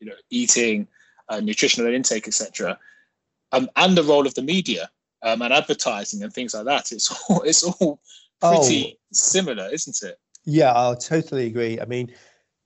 you 0.00 0.08
know 0.08 0.16
eating, 0.30 0.88
uh, 1.28 1.40
nutritional 1.40 1.92
intake, 1.92 2.26
etc., 2.26 2.78
um, 3.52 3.68
and 3.76 3.96
the 3.96 4.02
role 4.02 4.26
of 4.26 4.34
the 4.34 4.42
media 4.42 4.90
um, 5.22 5.42
and 5.42 5.52
advertising 5.52 6.22
and 6.22 6.32
things 6.32 6.54
like 6.54 6.64
that. 6.64 6.92
It's 6.92 7.10
all 7.28 7.42
it's 7.42 7.62
all 7.62 8.00
pretty 8.40 8.96
oh. 8.96 9.00
similar, 9.12 9.68
isn't 9.72 10.02
it? 10.02 10.18
Yeah, 10.44 10.72
I 10.74 10.94
totally 10.96 11.46
agree. 11.46 11.80
I 11.80 11.86
mean, 11.86 12.12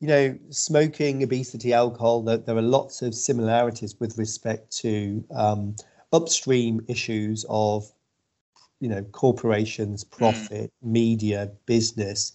you 0.01 0.09
know, 0.09 0.39
smoking, 0.51 1.23
obesity, 1.23 1.73
alcohol, 1.73 2.23
there, 2.23 2.39
there 2.39 2.57
are 2.57 2.63
lots 2.63 3.03
of 3.03 3.15
similarities 3.15 3.97
with 4.01 4.19
respect 4.19 4.77
to 4.79 5.25
um, 5.35 5.77
upstream 6.13 6.81
issues 6.89 7.45
of, 7.49 7.91
you 8.81 8.89
know, 8.89 9.03
corporations, 9.13 10.05
mm. 10.05 10.11
profit, 10.11 10.73
mm. 10.85 10.91
media, 10.91 11.51
business, 11.67 12.33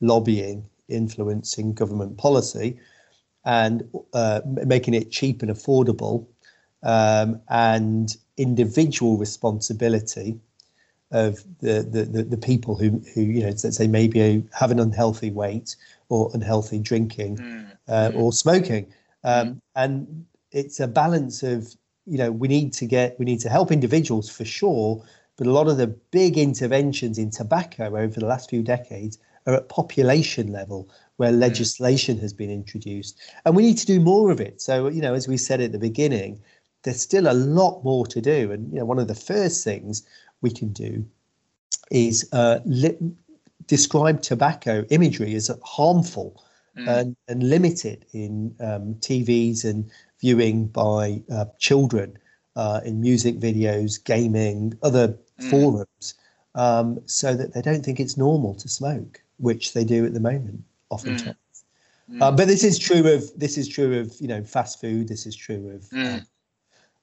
lobbying, 0.00 0.64
influencing 0.88 1.72
government 1.74 2.16
policy, 2.16 2.78
and 3.44 3.88
uh, 4.12 4.40
making 4.44 4.94
it 4.94 5.10
cheap 5.10 5.42
and 5.42 5.50
affordable, 5.50 6.26
um, 6.82 7.40
and 7.48 8.16
individual 8.36 9.16
responsibility 9.16 10.38
of 11.10 11.44
the, 11.60 11.82
the, 11.82 12.04
the, 12.04 12.22
the, 12.24 12.36
people 12.36 12.74
who, 12.74 13.02
who, 13.14 13.20
you 13.20 13.40
know, 13.40 13.46
let's 13.46 13.76
say 13.76 13.86
maybe 13.86 14.44
have 14.52 14.70
an 14.70 14.80
unhealthy 14.80 15.30
weight 15.30 15.76
or 16.08 16.30
unhealthy 16.34 16.78
drinking 16.78 17.36
mm. 17.36 17.70
Uh, 17.86 18.10
mm. 18.10 18.16
or 18.16 18.32
smoking. 18.32 18.86
Um, 19.22 19.54
mm. 19.54 19.60
And 19.76 20.26
it's 20.50 20.80
a 20.80 20.88
balance 20.88 21.42
of, 21.42 21.74
you 22.06 22.18
know, 22.18 22.32
we 22.32 22.48
need 22.48 22.72
to 22.74 22.86
get, 22.86 23.18
we 23.18 23.24
need 23.24 23.40
to 23.40 23.48
help 23.48 23.70
individuals 23.70 24.28
for 24.28 24.44
sure, 24.44 25.04
but 25.36 25.46
a 25.46 25.52
lot 25.52 25.68
of 25.68 25.76
the 25.76 25.86
big 25.86 26.38
interventions 26.38 27.18
in 27.18 27.30
tobacco 27.30 27.86
over 27.86 28.20
the 28.20 28.26
last 28.26 28.50
few 28.50 28.62
decades 28.62 29.18
are 29.46 29.54
at 29.54 29.68
population 29.68 30.52
level 30.52 30.88
where 31.16 31.32
mm. 31.32 31.38
legislation 31.38 32.18
has 32.18 32.32
been 32.32 32.50
introduced. 32.50 33.18
And 33.44 33.54
we 33.56 33.62
need 33.62 33.78
to 33.78 33.86
do 33.86 34.00
more 34.00 34.30
of 34.30 34.40
it. 34.40 34.60
So, 34.60 34.88
you 34.88 35.02
know, 35.02 35.14
as 35.14 35.28
we 35.28 35.36
said 35.36 35.60
at 35.60 35.72
the 35.72 35.78
beginning, 35.78 36.40
there's 36.82 37.00
still 37.00 37.30
a 37.30 37.34
lot 37.34 37.82
more 37.84 38.06
to 38.06 38.20
do. 38.20 38.52
And, 38.52 38.72
you 38.72 38.78
know, 38.78 38.84
one 38.84 38.98
of 38.98 39.08
the 39.08 39.14
first 39.14 39.64
things 39.64 40.02
we 40.40 40.50
can 40.50 40.72
do 40.72 41.04
is 41.90 42.28
uh, 42.32 42.60
li- 42.64 42.98
describe 43.66 44.22
tobacco 44.22 44.84
imagery 44.90 45.34
as 45.34 45.50
harmful 45.64 46.42
mm. 46.76 46.88
and, 46.88 47.16
and 47.28 47.42
limited 47.42 48.06
in 48.12 48.54
um, 48.60 48.94
TVs 48.96 49.64
and 49.64 49.90
viewing 50.20 50.66
by 50.66 51.22
uh, 51.30 51.46
children 51.58 52.18
uh, 52.56 52.80
in 52.84 53.00
music 53.00 53.38
videos, 53.38 54.02
gaming, 54.02 54.78
other 54.82 55.08
mm. 55.40 55.50
forums, 55.50 56.14
um, 56.54 57.00
so 57.06 57.34
that 57.34 57.52
they 57.52 57.62
don't 57.62 57.84
think 57.84 58.00
it's 58.00 58.16
normal 58.16 58.54
to 58.54 58.68
smoke, 58.68 59.20
which 59.38 59.72
they 59.72 59.84
do 59.84 60.04
at 60.04 60.14
the 60.14 60.20
moment, 60.20 60.62
oftentimes. 60.90 61.36
Mm. 62.10 62.22
Uh, 62.22 62.30
but 62.30 62.46
this 62.46 62.62
is 62.62 62.78
true 62.78 63.12
of 63.12 63.30
this 63.36 63.56
is 63.56 63.66
true 63.66 63.98
of 63.98 64.14
you 64.20 64.28
know 64.28 64.42
fast 64.44 64.80
food. 64.80 65.08
This 65.08 65.26
is 65.26 65.34
true 65.34 65.70
of 65.70 65.82
mm. 65.90 66.14
um, 66.16 66.26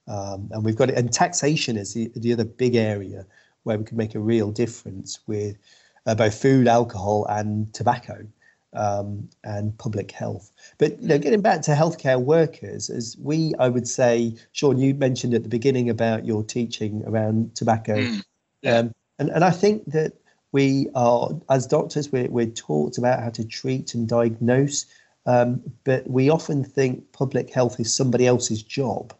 um, 0.08 0.50
and 0.52 0.64
we've 0.64 0.76
got 0.76 0.90
it. 0.90 0.98
And 0.98 1.12
taxation 1.12 1.78
is 1.78 1.94
the, 1.94 2.12
the 2.16 2.34
other 2.34 2.46
big 2.46 2.76
area 2.76 3.26
where 3.64 3.78
we 3.78 3.84
can 3.84 3.98
make 3.98 4.16
a 4.16 4.20
real 4.20 4.52
difference 4.52 5.20
with 5.28 5.58
uh, 6.06 6.16
both 6.16 6.40
food, 6.40 6.68
alcohol, 6.68 7.26
and 7.30 7.72
tobacco, 7.74 8.26
um, 8.74 9.30
and 9.44 9.78
public 9.78 10.12
health. 10.12 10.52
But 10.78 11.02
you 11.02 11.08
know, 11.08 11.18
getting 11.18 11.42
back 11.42 11.62
to 11.64 11.72
healthcare 11.72 12.22
workers, 12.22 12.90
as 12.90 13.18
we, 13.20 13.54
I 13.60 13.70
would 13.70 13.88
say, 13.88 14.36
Sean, 14.52 14.78
you 14.78 14.94
mentioned 14.94 15.34
at 15.34 15.44
the 15.44 15.50
beginning 15.50 15.90
about 15.90 16.26
your 16.26 16.44
teaching 16.44 17.04
around 17.06 17.56
tobacco, 17.56 17.98
mm, 17.98 18.24
yeah. 18.62 18.78
um, 18.78 18.92
and 19.20 19.30
and 19.30 19.44
I 19.44 19.52
think 19.52 19.86
that 19.92 20.14
we 20.52 20.90
are, 20.96 21.32
as 21.50 21.68
doctors, 21.68 22.12
we're 22.12 22.30
we're 22.30 22.48
taught 22.48 22.98
about 22.98 23.22
how 23.22 23.30
to 23.32 23.46
treat 23.46 23.94
and 23.94 24.08
diagnose, 24.08 24.86
um, 25.26 25.62
but 25.84 26.10
we 26.10 26.30
often 26.30 26.64
think 26.64 27.12
public 27.12 27.50
health 27.54 27.80
is 27.80 27.94
somebody 27.94 28.28
else's 28.28 28.64
job, 28.64 29.14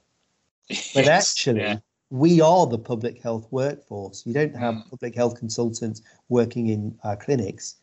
but 0.94 1.08
actually. 1.08 1.62
Yeah 1.62 1.78
we 2.12 2.42
are 2.42 2.68
the 2.68 2.78
public 2.78 3.22
health 3.22 3.48
workforce. 3.52 4.26
You 4.26 4.34
don't 4.34 4.56
have 4.56 4.76
mm. 4.76 4.90
public 4.90 5.16
health 5.16 5.40
consultants 5.40 6.02
working 6.28 6.68
in 6.68 6.94
our 7.06 7.16
clinics. 7.16 7.76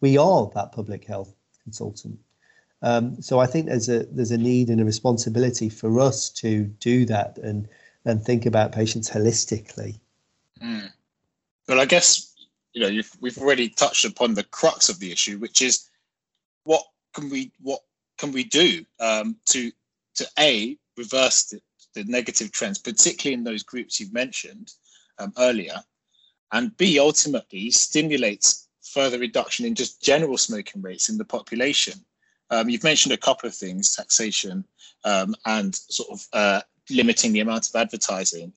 We 0.00 0.18
are 0.18 0.50
that 0.54 0.72
public 0.72 1.04
health 1.04 1.34
consultant. 1.62 2.18
Um, 2.82 3.20
so 3.22 3.38
I 3.38 3.46
think 3.46 3.66
there's 3.66 3.88
a 3.88 4.04
there's 4.04 4.30
a 4.30 4.38
need 4.38 4.68
and 4.68 4.80
a 4.80 4.84
responsibility 4.84 5.68
for 5.68 6.00
us 6.00 6.28
to 6.30 6.64
do 6.64 7.06
that 7.06 7.38
and 7.38 7.68
and 8.04 8.22
think 8.22 8.46
about 8.46 8.72
patients 8.72 9.10
holistically. 9.10 9.98
Mm. 10.62 10.90
Well, 11.68 11.80
I 11.80 11.86
guess 11.86 12.34
you 12.72 12.82
know 12.82 13.02
we've 13.20 13.38
already 13.38 13.68
touched 13.68 14.04
upon 14.04 14.34
the 14.34 14.44
crux 14.44 14.88
of 14.88 14.98
the 14.98 15.10
issue, 15.10 15.38
which 15.38 15.62
is 15.62 15.88
what 16.64 16.84
can 17.14 17.30
we 17.30 17.50
what 17.60 17.80
can 18.18 18.32
we 18.32 18.44
do 18.44 18.84
um, 19.00 19.36
to 19.46 19.72
to 20.14 20.26
a 20.38 20.76
reverse 20.96 21.44
the, 21.44 21.60
the, 21.94 22.04
negative 22.04 22.52
trends, 22.52 22.78
particularly 22.78 23.34
in 23.34 23.44
those 23.44 23.62
groups 23.62 24.00
you've 24.00 24.14
mentioned 24.14 24.72
um, 25.18 25.32
earlier, 25.38 25.82
and 26.52 26.76
b 26.76 26.98
ultimately 26.98 27.70
stimulates 27.70 28.65
further 28.86 29.18
reduction 29.18 29.66
in 29.66 29.74
just 29.74 30.02
general 30.02 30.38
smoking 30.38 30.82
rates 30.82 31.08
in 31.08 31.18
the 31.18 31.24
population. 31.24 31.94
Um, 32.50 32.68
you've 32.68 32.84
mentioned 32.84 33.12
a 33.12 33.18
couple 33.18 33.48
of 33.48 33.54
things: 33.54 33.94
taxation 33.94 34.64
um, 35.04 35.34
and 35.44 35.74
sort 35.74 36.10
of 36.10 36.26
uh, 36.32 36.60
limiting 36.90 37.32
the 37.32 37.40
amount 37.40 37.68
of 37.68 37.74
advertising. 37.74 38.52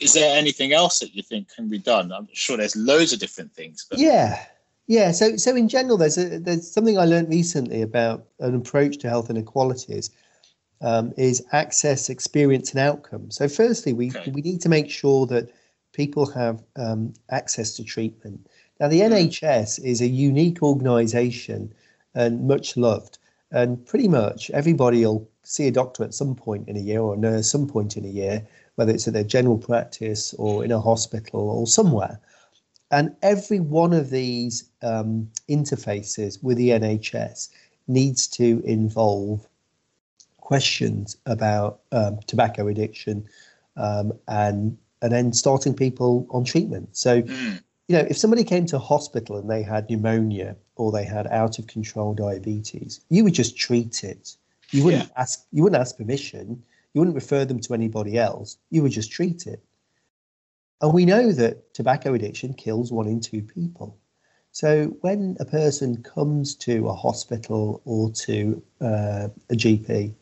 Is 0.00 0.12
there 0.12 0.36
anything 0.36 0.72
else 0.72 0.98
that 0.98 1.14
you 1.14 1.22
think 1.22 1.54
can 1.54 1.68
be 1.68 1.78
done? 1.78 2.12
I'm 2.12 2.28
sure 2.32 2.56
there's 2.56 2.76
loads 2.76 3.12
of 3.12 3.20
different 3.20 3.54
things. 3.54 3.86
But... 3.88 3.98
Yeah, 3.98 4.44
yeah. 4.86 5.12
So, 5.12 5.36
so 5.36 5.56
in 5.56 5.68
general, 5.68 5.96
there's 5.96 6.18
a, 6.18 6.38
there's 6.38 6.70
something 6.70 6.98
I 6.98 7.04
learned 7.04 7.30
recently 7.30 7.82
about 7.82 8.26
an 8.40 8.54
approach 8.54 8.98
to 8.98 9.08
health 9.08 9.30
inequalities. 9.30 10.10
Um, 10.80 11.12
is 11.16 11.44
access, 11.50 12.08
experience, 12.08 12.70
and 12.70 12.78
outcome. 12.78 13.32
So, 13.32 13.48
firstly, 13.48 13.92
we 13.92 14.10
okay. 14.10 14.30
we 14.30 14.42
need 14.42 14.60
to 14.60 14.68
make 14.68 14.88
sure 14.88 15.26
that 15.26 15.50
people 15.92 16.24
have 16.26 16.62
um, 16.76 17.14
access 17.30 17.74
to 17.74 17.82
treatment. 17.82 18.46
Now, 18.80 18.88
the 18.88 19.00
mm. 19.00 19.10
NHS 19.10 19.82
is 19.84 20.00
a 20.00 20.06
unique 20.06 20.62
organisation 20.62 21.72
and 22.14 22.46
much 22.46 22.76
loved, 22.76 23.18
and 23.50 23.84
pretty 23.86 24.08
much 24.08 24.50
everybody 24.50 25.04
will 25.04 25.28
see 25.42 25.66
a 25.66 25.72
doctor 25.72 26.04
at 26.04 26.14
some 26.14 26.34
point 26.34 26.68
in 26.68 26.76
a 26.76 26.80
year 26.80 27.00
or 27.00 27.14
a 27.14 27.18
nurse 27.18 27.50
some 27.50 27.66
point 27.66 27.96
in 27.96 28.04
a 28.04 28.08
year, 28.08 28.46
whether 28.74 28.92
it's 28.92 29.08
at 29.08 29.14
their 29.14 29.24
general 29.24 29.58
practice 29.58 30.34
or 30.34 30.64
in 30.64 30.70
a 30.70 30.80
hospital 30.80 31.50
or 31.50 31.66
somewhere. 31.66 32.20
And 32.90 33.14
every 33.22 33.60
one 33.60 33.92
of 33.92 34.10
these 34.10 34.68
um, 34.82 35.30
interfaces 35.48 36.42
with 36.42 36.56
the 36.56 36.70
NHS 36.70 37.50
needs 37.86 38.26
to 38.28 38.62
involve 38.64 39.46
questions 40.38 41.16
about 41.26 41.80
um, 41.92 42.18
tobacco 42.26 42.68
addiction 42.68 43.28
um, 43.76 44.12
and 44.28 44.76
and 45.00 45.12
then 45.12 45.32
starting 45.32 45.74
people 45.74 46.26
on 46.30 46.44
treatment. 46.44 46.88
So, 46.96 47.22
mm. 47.22 47.62
You 47.88 47.96
know, 47.96 48.06
if 48.08 48.16
somebody 48.16 48.44
came 48.44 48.66
to 48.66 48.78
hospital 48.78 49.38
and 49.38 49.50
they 49.50 49.62
had 49.62 49.88
pneumonia 49.88 50.56
or 50.76 50.92
they 50.92 51.04
had 51.04 51.26
out 51.26 51.58
of 51.58 51.66
control 51.66 52.14
diabetes, 52.14 53.00
you 53.08 53.24
would 53.24 53.34
just 53.34 53.56
treat 53.56 54.04
it 54.04 54.36
you 54.70 54.84
wouldn't 54.84 55.04
yeah. 55.04 55.12
ask. 55.16 55.46
You 55.52 55.62
wouldn't 55.62 55.80
ask 55.80 55.96
permission. 55.96 56.62
You 56.92 57.00
wouldn't 57.00 57.14
refer 57.14 57.44
them 57.44 57.60
to 57.60 57.74
anybody 57.74 58.18
else. 58.18 58.58
You 58.70 58.82
would 58.82 58.92
just 58.92 59.10
treat 59.10 59.46
it. 59.46 59.62
And 60.80 60.92
we 60.92 61.04
know 61.04 61.32
that 61.32 61.74
tobacco 61.74 62.14
addiction 62.14 62.54
kills 62.54 62.92
one 62.92 63.06
in 63.06 63.20
two 63.20 63.42
people. 63.42 63.96
So 64.52 64.86
when 65.00 65.36
a 65.40 65.44
person 65.44 66.02
comes 66.02 66.54
to 66.56 66.88
a 66.88 66.94
hospital 66.94 67.82
or 67.84 68.10
to 68.12 68.62
uh, 68.80 69.28
a 69.50 69.54
GP, 69.54 70.14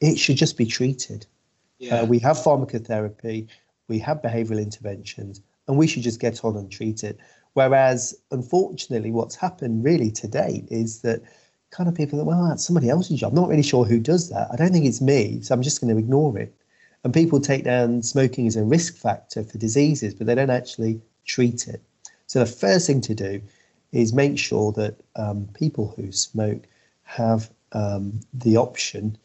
it 0.00 0.18
should 0.18 0.36
just 0.36 0.56
be 0.56 0.66
treated. 0.66 1.26
Yeah. 1.78 2.00
Uh, 2.00 2.06
we 2.06 2.18
have 2.20 2.36
pharmacotherapy, 2.36 3.48
we 3.88 3.98
have 3.98 4.22
behavioural 4.22 4.62
interventions, 4.62 5.42
and 5.68 5.76
we 5.76 5.86
should 5.86 6.02
just 6.02 6.20
get 6.20 6.44
on 6.44 6.56
and 6.56 6.70
treat 6.70 7.04
it. 7.04 7.18
Whereas, 7.54 8.14
unfortunately, 8.30 9.10
what's 9.10 9.34
happened 9.34 9.84
really 9.84 10.10
to 10.12 10.28
date 10.28 10.68
is 10.70 11.00
that 11.00 11.22
kind 11.70 11.88
of 11.88 11.94
people 11.94 12.18
that, 12.18 12.24
well, 12.24 12.48
that's 12.48 12.64
somebody 12.64 12.88
else's 12.90 13.20
job. 13.20 13.30
I'm 13.32 13.36
not 13.36 13.48
really 13.48 13.62
sure 13.62 13.84
who 13.84 13.98
does 13.98 14.28
that. 14.30 14.48
I 14.52 14.56
don't 14.56 14.72
think 14.72 14.86
it's 14.86 15.00
me, 15.00 15.40
so 15.40 15.54
I'm 15.54 15.62
just 15.62 15.80
going 15.80 15.92
to 15.92 15.98
ignore 15.98 16.38
it. 16.38 16.54
And 17.02 17.14
people 17.14 17.40
take 17.40 17.64
down 17.64 18.02
smoking 18.02 18.46
as 18.46 18.56
a 18.56 18.64
risk 18.64 18.96
factor 18.96 19.42
for 19.42 19.58
diseases, 19.58 20.14
but 20.14 20.26
they 20.26 20.34
don't 20.34 20.50
actually 20.50 21.00
treat 21.24 21.68
it. 21.68 21.82
So 22.26 22.40
the 22.40 22.46
first 22.46 22.86
thing 22.86 23.00
to 23.02 23.14
do 23.14 23.40
is 23.92 24.12
make 24.12 24.38
sure 24.38 24.72
that 24.72 24.96
um, 25.14 25.48
people 25.54 25.94
who 25.96 26.12
smoke 26.12 26.64
have 27.04 27.50
um, 27.72 28.20
the 28.34 28.56
option 28.56 29.16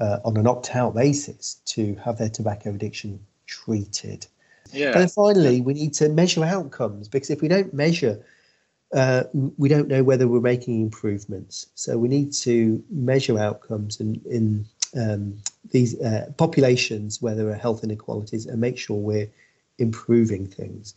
uh, 0.00 0.18
on 0.24 0.36
an 0.36 0.46
opt-out 0.46 0.94
basis 0.94 1.56
to 1.66 1.94
have 1.96 2.18
their 2.18 2.28
tobacco 2.28 2.70
addiction 2.70 3.20
treated. 3.46 4.26
Yeah. 4.72 4.86
And 4.92 5.02
then 5.02 5.08
finally, 5.08 5.60
we 5.60 5.74
need 5.74 5.94
to 5.94 6.08
measure 6.08 6.44
outcomes 6.44 7.08
because 7.08 7.30
if 7.30 7.42
we 7.42 7.48
don't 7.48 7.72
measure 7.72 8.22
uh, 8.94 9.24
we 9.32 9.68
don't 9.68 9.88
know 9.88 10.02
whether 10.02 10.28
we're 10.28 10.40
making 10.40 10.80
improvements. 10.80 11.66
So 11.74 11.98
we 11.98 12.08
need 12.08 12.32
to 12.34 12.82
measure 12.90 13.38
outcomes 13.38 14.00
in, 14.00 14.20
in 14.24 14.66
um, 14.96 15.38
these 15.70 16.00
uh, 16.00 16.30
populations 16.36 17.20
where 17.20 17.34
there 17.34 17.48
are 17.48 17.54
health 17.54 17.82
inequalities 17.82 18.46
and 18.46 18.60
make 18.60 18.78
sure 18.78 18.96
we're 18.96 19.28
improving 19.78 20.46
things. 20.46 20.94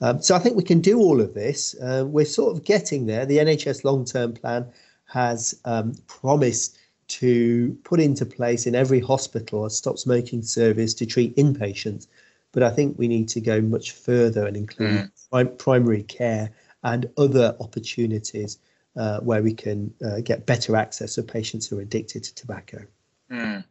Um, 0.00 0.20
so 0.20 0.34
I 0.34 0.38
think 0.38 0.56
we 0.56 0.62
can 0.62 0.80
do 0.80 0.98
all 0.98 1.20
of 1.20 1.34
this. 1.34 1.74
Uh, 1.80 2.04
we're 2.06 2.24
sort 2.24 2.56
of 2.56 2.64
getting 2.64 3.06
there. 3.06 3.24
The 3.26 3.38
NHS 3.38 3.84
long 3.84 4.04
term 4.04 4.32
plan 4.32 4.66
has 5.06 5.58
um, 5.64 5.94
promised 6.06 6.78
to 7.08 7.78
put 7.84 8.00
into 8.00 8.26
place 8.26 8.66
in 8.66 8.74
every 8.74 8.98
hospital 8.98 9.64
a 9.64 9.70
stop 9.70 9.98
smoking 9.98 10.42
service 10.42 10.92
to 10.94 11.06
treat 11.06 11.36
inpatients. 11.36 12.08
But 12.56 12.62
I 12.62 12.70
think 12.70 12.98
we 12.98 13.06
need 13.06 13.28
to 13.28 13.40
go 13.42 13.60
much 13.60 13.92
further 13.92 14.46
and 14.46 14.56
include 14.56 14.90
mm. 14.90 15.10
prim- 15.30 15.56
primary 15.58 16.02
care 16.04 16.50
and 16.82 17.04
other 17.18 17.54
opportunities 17.60 18.56
uh, 18.96 19.20
where 19.20 19.42
we 19.42 19.52
can 19.52 19.92
uh, 20.02 20.20
get 20.20 20.46
better 20.46 20.74
access 20.74 21.18
of 21.18 21.26
patients 21.26 21.66
who 21.66 21.78
are 21.78 21.82
addicted 21.82 22.24
to 22.24 22.34
tobacco. 22.34 22.82
Mm. 23.30 23.62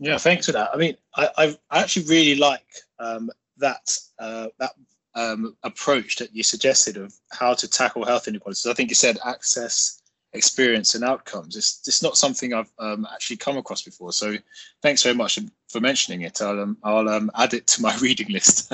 Yeah, 0.00 0.18
thanks 0.18 0.46
for 0.46 0.52
that. 0.52 0.70
I 0.74 0.76
mean, 0.76 0.96
I, 1.14 1.56
I 1.70 1.80
actually 1.82 2.06
really 2.06 2.34
like 2.34 2.66
um, 2.98 3.30
that 3.58 3.96
uh, 4.18 4.48
that 4.58 4.72
um, 5.14 5.56
approach 5.62 6.16
that 6.16 6.34
you 6.34 6.42
suggested 6.42 6.96
of 6.96 7.14
how 7.30 7.54
to 7.54 7.68
tackle 7.68 8.04
health 8.04 8.26
inequalities. 8.26 8.66
I 8.66 8.74
think 8.74 8.88
you 8.88 8.96
said 8.96 9.18
access, 9.24 10.02
experience, 10.36 10.94
and 10.94 11.04
outcomes. 11.04 11.56
It's 11.56 11.82
it's 11.86 12.02
not 12.02 12.16
something 12.16 12.52
I've 12.52 12.72
um, 12.78 13.06
actually 13.12 13.38
come 13.38 13.56
across 13.56 13.82
before. 13.82 14.12
So, 14.12 14.36
thanks 14.82 15.02
very 15.02 15.14
much 15.14 15.38
for 15.68 15.80
mentioning 15.80 16.22
it. 16.22 16.40
I'll 16.40 16.60
um, 16.60 16.76
I'll 16.82 17.08
um, 17.08 17.30
add 17.34 17.54
it 17.54 17.66
to 17.68 17.82
my 17.82 17.96
reading 18.00 18.28
list. 18.28 18.72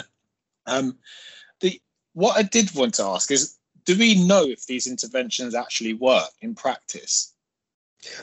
Um, 0.66 0.98
the 1.61 1.81
what 2.12 2.37
I 2.37 2.42
did 2.42 2.75
want 2.75 2.94
to 2.94 3.05
ask 3.05 3.31
is 3.31 3.59
do 3.85 3.98
we 3.98 4.27
know 4.27 4.44
if 4.44 4.66
these 4.66 4.87
interventions 4.87 5.55
actually 5.55 5.94
work 5.94 6.31
in 6.40 6.55
practice? 6.55 7.33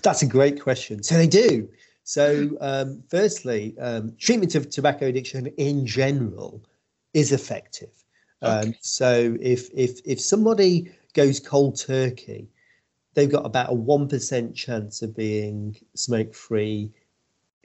That's 0.03 0.21
a 0.21 0.27
great 0.27 0.61
question. 0.61 1.03
So 1.03 1.15
they 1.15 1.27
do. 1.27 1.69
So, 2.03 2.47
mm-hmm. 2.47 2.55
um, 2.59 3.03
firstly, 3.09 3.75
um, 3.79 4.15
treatment 4.17 4.55
of 4.55 4.69
tobacco 4.69 5.07
addiction 5.07 5.47
in 5.57 5.85
general 5.85 6.63
is 7.13 7.31
effective. 7.31 7.91
Okay. 8.41 8.69
Um, 8.69 8.75
so, 8.81 9.37
if 9.39 9.69
if 9.73 9.99
if 10.05 10.19
somebody 10.19 10.91
goes 11.13 11.39
cold 11.39 11.79
turkey, 11.79 12.49
they've 13.13 13.31
got 13.31 13.45
about 13.45 13.69
a 13.69 13.73
one 13.73 14.07
percent 14.07 14.55
chance 14.55 15.01
of 15.01 15.15
being 15.15 15.75
smoke 15.95 16.33
free 16.33 16.91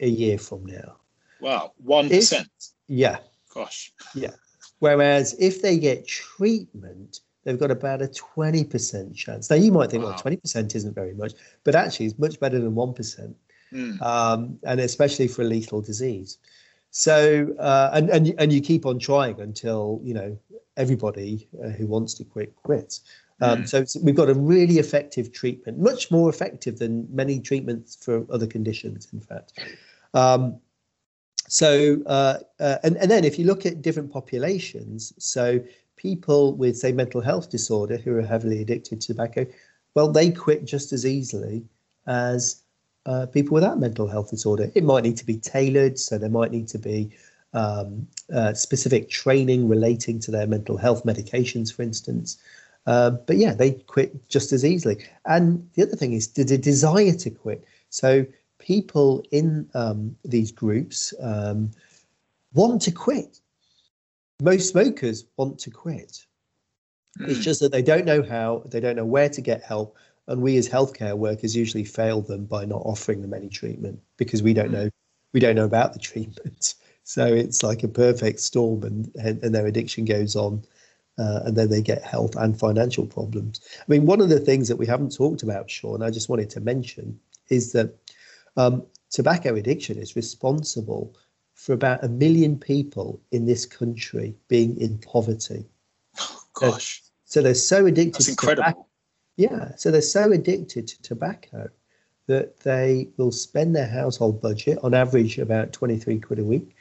a 0.00 0.08
year 0.08 0.38
from 0.38 0.64
now. 0.66 0.96
Wow, 1.40 1.72
one 1.78 2.08
percent. 2.08 2.48
Yeah. 2.86 3.18
Gosh. 3.54 3.92
Yeah. 4.14 4.32
Whereas 4.80 5.34
if 5.38 5.62
they 5.62 5.78
get 5.78 6.06
treatment, 6.06 7.20
they've 7.44 7.58
got 7.58 7.70
about 7.70 8.02
a 8.02 8.06
20% 8.06 9.14
chance. 9.14 9.48
Now, 9.48 9.56
you 9.56 9.70
might 9.70 9.90
think, 9.90 10.02
wow. 10.02 10.10
well, 10.10 10.18
20% 10.18 10.74
isn't 10.74 10.94
very 10.94 11.14
much, 11.14 11.32
but 11.62 11.74
actually, 11.74 12.06
it's 12.06 12.18
much 12.18 12.40
better 12.40 12.58
than 12.58 12.74
1%, 12.74 13.34
mm. 13.72 14.02
um, 14.02 14.58
and 14.64 14.80
especially 14.80 15.28
for 15.28 15.42
a 15.42 15.44
lethal 15.44 15.80
disease. 15.80 16.38
So, 16.90 17.54
uh, 17.58 17.90
and, 17.92 18.10
and, 18.10 18.34
and 18.38 18.52
you 18.52 18.60
keep 18.60 18.86
on 18.86 18.98
trying 18.98 19.40
until, 19.40 20.00
you 20.02 20.14
know, 20.14 20.38
everybody 20.76 21.48
uh, 21.62 21.68
who 21.68 21.86
wants 21.86 22.14
to 22.14 22.24
quit 22.24 22.54
quits. 22.56 23.02
Um, 23.40 23.62
mm. 23.62 23.68
So 23.68 24.00
we've 24.02 24.14
got 24.14 24.30
a 24.30 24.34
really 24.34 24.78
effective 24.78 25.32
treatment, 25.32 25.78
much 25.78 26.10
more 26.10 26.30
effective 26.30 26.78
than 26.78 27.08
many 27.10 27.40
treatments 27.40 27.96
for 27.96 28.24
other 28.30 28.46
conditions, 28.46 29.08
in 29.12 29.20
fact. 29.20 29.58
Um, 30.14 30.60
so, 31.48 32.02
uh, 32.06 32.38
uh, 32.60 32.78
and, 32.84 32.96
and 32.96 33.10
then 33.10 33.24
if 33.24 33.38
you 33.38 33.44
look 33.44 33.66
at 33.66 33.82
different 33.82 34.12
populations, 34.12 35.12
so 35.18 35.60
people 35.96 36.54
with, 36.54 36.76
say, 36.76 36.92
mental 36.92 37.20
health 37.20 37.50
disorder 37.50 37.96
who 37.96 38.16
are 38.16 38.22
heavily 38.22 38.62
addicted 38.62 39.00
to 39.00 39.08
tobacco, 39.08 39.46
well, 39.94 40.10
they 40.10 40.30
quit 40.30 40.64
just 40.64 40.92
as 40.92 41.04
easily 41.04 41.64
as 42.06 42.62
uh, 43.06 43.26
people 43.26 43.54
without 43.54 43.78
mental 43.78 44.08
health 44.08 44.30
disorder. 44.30 44.70
It 44.74 44.84
might 44.84 45.04
need 45.04 45.16
to 45.18 45.26
be 45.26 45.36
tailored, 45.36 45.98
so 45.98 46.18
there 46.18 46.30
might 46.30 46.50
need 46.50 46.68
to 46.68 46.78
be 46.78 47.10
um, 47.52 48.06
uh, 48.34 48.54
specific 48.54 49.08
training 49.10 49.68
relating 49.68 50.18
to 50.20 50.30
their 50.30 50.46
mental 50.46 50.76
health 50.76 51.04
medications, 51.04 51.72
for 51.72 51.82
instance. 51.82 52.38
Uh, 52.86 53.10
but 53.10 53.36
yeah, 53.36 53.54
they 53.54 53.72
quit 53.72 54.28
just 54.28 54.52
as 54.52 54.64
easily. 54.64 55.04
And 55.26 55.68
the 55.74 55.82
other 55.82 55.96
thing 55.96 56.12
is 56.12 56.28
the, 56.28 56.44
the 56.44 56.58
desire 56.58 57.14
to 57.14 57.30
quit. 57.30 57.64
So 57.88 58.26
people 58.58 59.22
in 59.30 59.68
um, 59.74 60.16
these 60.24 60.52
groups 60.52 61.14
um, 61.20 61.70
want 62.52 62.82
to 62.82 62.90
quit. 62.90 63.40
Most 64.42 64.70
smokers 64.70 65.24
want 65.36 65.58
to 65.60 65.70
quit. 65.70 66.24
It's 67.20 67.36
hmm. 67.36 67.42
just 67.42 67.60
that 67.60 67.72
they 67.72 67.82
don't 67.82 68.04
know 68.04 68.22
how, 68.22 68.62
they 68.66 68.80
don't 68.80 68.96
know 68.96 69.04
where 69.04 69.28
to 69.28 69.40
get 69.40 69.62
help. 69.62 69.96
And 70.26 70.40
we 70.40 70.56
as 70.56 70.68
healthcare 70.68 71.16
workers 71.16 71.54
usually 71.54 71.84
fail 71.84 72.22
them 72.22 72.46
by 72.46 72.64
not 72.64 72.82
offering 72.84 73.20
them 73.20 73.34
any 73.34 73.48
treatment 73.48 74.00
because 74.16 74.42
we 74.42 74.54
don't 74.54 74.70
mm. 74.70 74.72
know 74.72 74.90
we 75.34 75.40
don't 75.40 75.56
know 75.56 75.66
about 75.66 75.92
the 75.92 75.98
treatment. 75.98 76.74
so 77.02 77.26
it's 77.26 77.62
like 77.62 77.82
a 77.82 77.88
perfect 77.88 78.40
storm, 78.40 78.84
and 78.84 79.12
and 79.16 79.54
their 79.54 79.66
addiction 79.66 80.06
goes 80.06 80.34
on. 80.34 80.62
Uh, 81.16 81.40
and 81.44 81.56
then 81.56 81.70
they 81.70 81.80
get 81.80 82.02
health 82.02 82.34
and 82.36 82.58
financial 82.58 83.06
problems. 83.06 83.60
I 83.78 83.84
mean, 83.86 84.04
one 84.04 84.20
of 84.20 84.28
the 84.28 84.40
things 84.40 84.66
that 84.66 84.76
we 84.76 84.86
haven't 84.86 85.14
talked 85.14 85.44
about, 85.44 85.70
Sean, 85.70 86.02
I 86.02 86.10
just 86.10 86.28
wanted 86.28 86.50
to 86.50 86.60
mention, 86.60 87.20
is 87.50 87.70
that 87.72 87.94
um, 88.56 88.84
tobacco 89.10 89.54
addiction 89.54 89.96
is 89.96 90.16
responsible 90.16 91.14
for 91.54 91.72
about 91.72 92.02
a 92.02 92.08
million 92.08 92.58
people 92.58 93.20
in 93.30 93.46
this 93.46 93.64
country 93.64 94.34
being 94.48 94.76
in 94.78 94.98
poverty. 94.98 95.64
Oh, 96.20 96.40
gosh. 96.52 97.02
So, 97.24 97.40
so 97.40 97.42
they're 97.42 97.54
so 97.54 97.86
addicted 97.86 98.14
That's 98.14 98.28
incredible. 98.28 98.64
Tobacco, 98.64 98.86
yeah. 99.36 99.74
So 99.76 99.90
they're 99.90 100.02
so 100.02 100.32
addicted 100.32 100.88
to 100.88 101.02
tobacco 101.02 101.68
that 102.26 102.58
they 102.60 103.08
will 103.16 103.32
spend 103.32 103.76
their 103.76 103.86
household 103.86 104.40
budget 104.40 104.78
on 104.82 104.94
average 104.94 105.38
about 105.38 105.72
23 105.72 106.20
quid 106.20 106.38
a 106.38 106.44
week 106.44 106.74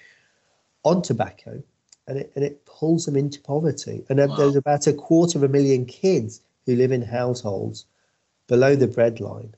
on 0.83 1.01
tobacco 1.01 1.61
and 2.07 2.17
it, 2.19 2.31
and 2.35 2.43
it 2.43 2.65
pulls 2.65 3.05
them 3.05 3.15
into 3.15 3.39
poverty. 3.41 4.03
And 4.09 4.19
wow. 4.19 4.35
there's 4.35 4.55
about 4.55 4.87
a 4.87 4.93
quarter 4.93 5.37
of 5.37 5.43
a 5.43 5.49
million 5.49 5.85
kids 5.85 6.41
who 6.65 6.75
live 6.75 6.91
in 6.91 7.01
households 7.01 7.85
below 8.47 8.75
the 8.75 8.87
breadline 8.87 9.53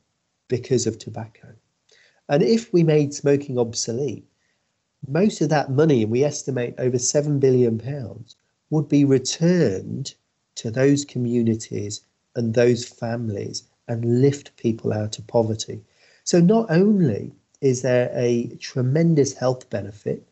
because 0.47 0.87
of 0.87 0.99
tobacco. 0.99 1.47
And 2.29 2.43
if 2.43 2.71
we 2.73 2.83
made 2.83 3.13
smoking 3.13 3.57
obsolete, 3.57 4.25
most 5.07 5.41
of 5.41 5.49
that 5.49 5.71
money, 5.71 6.03
and 6.03 6.11
we 6.11 6.23
estimate 6.23 6.75
over 6.77 6.97
seven 6.97 7.39
billion 7.39 7.77
pounds, 7.77 8.35
would 8.69 8.89
be 8.89 9.05
returned 9.05 10.13
to 10.55 10.71
those 10.71 11.05
communities 11.05 12.01
and 12.35 12.53
those 12.53 12.85
families 12.85 13.63
and 13.87 14.21
lift 14.21 14.55
people 14.57 14.91
out 14.91 15.19
of 15.19 15.27
poverty. 15.27 15.81
So 16.23 16.39
not 16.39 16.65
only 16.69 17.31
is 17.61 17.81
there 17.83 18.11
a 18.13 18.47
tremendous 18.59 19.33
health 19.33 19.69
benefit, 19.69 20.27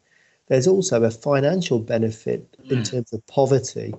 there's 0.47 0.67
also 0.67 1.03
a 1.03 1.11
financial 1.11 1.79
benefit 1.79 2.55
in 2.65 2.79
mm. 2.79 2.89
terms 2.89 3.13
of 3.13 3.25
poverty 3.27 3.93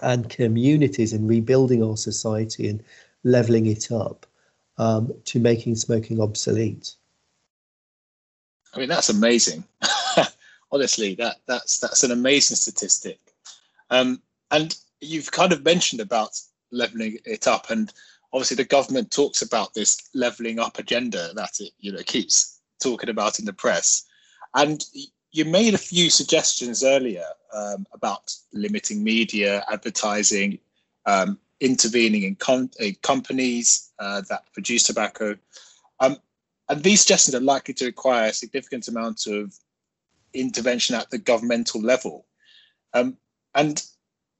and 0.00 0.28
communities 0.28 1.12
and 1.12 1.28
rebuilding 1.28 1.82
our 1.82 1.96
society 1.96 2.68
and 2.68 2.82
leveling 3.24 3.66
it 3.66 3.92
up 3.92 4.26
um, 4.78 5.12
to 5.24 5.38
making 5.38 5.76
smoking 5.76 6.20
obsolete. 6.20 6.94
I 8.74 8.80
mean, 8.80 8.88
that's 8.88 9.10
amazing. 9.10 9.64
Honestly, 10.72 11.14
that 11.16 11.36
that's 11.46 11.78
that's 11.78 12.02
an 12.02 12.10
amazing 12.10 12.56
statistic. 12.56 13.20
Um, 13.90 14.22
and 14.50 14.76
you've 15.00 15.30
kind 15.30 15.52
of 15.52 15.64
mentioned 15.64 16.00
about 16.00 16.40
leveling 16.70 17.18
it 17.24 17.46
up, 17.46 17.70
and 17.70 17.92
obviously 18.32 18.56
the 18.56 18.64
government 18.64 19.10
talks 19.10 19.42
about 19.42 19.74
this 19.74 20.08
leveling 20.14 20.58
up 20.58 20.78
agenda 20.78 21.32
that 21.34 21.60
it 21.60 21.72
you 21.78 21.92
know 21.92 22.02
keeps 22.04 22.60
talking 22.82 23.10
about 23.10 23.38
in 23.38 23.44
the 23.44 23.52
press. 23.52 24.04
And 24.54 24.84
you 25.32 25.46
made 25.46 25.74
a 25.74 25.78
few 25.78 26.10
suggestions 26.10 26.84
earlier 26.84 27.24
um, 27.54 27.86
about 27.92 28.34
limiting 28.52 29.02
media 29.02 29.64
advertising, 29.70 30.58
um, 31.06 31.38
intervening 31.60 32.24
in, 32.24 32.34
com- 32.34 32.70
in 32.78 32.94
companies 33.02 33.92
uh, 33.98 34.20
that 34.28 34.44
produce 34.52 34.84
tobacco. 34.84 35.36
Um, 36.00 36.18
and 36.68 36.82
these 36.82 37.00
suggestions 37.00 37.34
are 37.34 37.40
likely 37.40 37.74
to 37.74 37.86
require 37.86 38.28
a 38.28 38.32
significant 38.32 38.88
amount 38.88 39.26
of 39.26 39.54
intervention 40.34 40.96
at 40.96 41.10
the 41.10 41.18
governmental 41.18 41.80
level. 41.80 42.26
Um, 42.92 43.16
and 43.54 43.82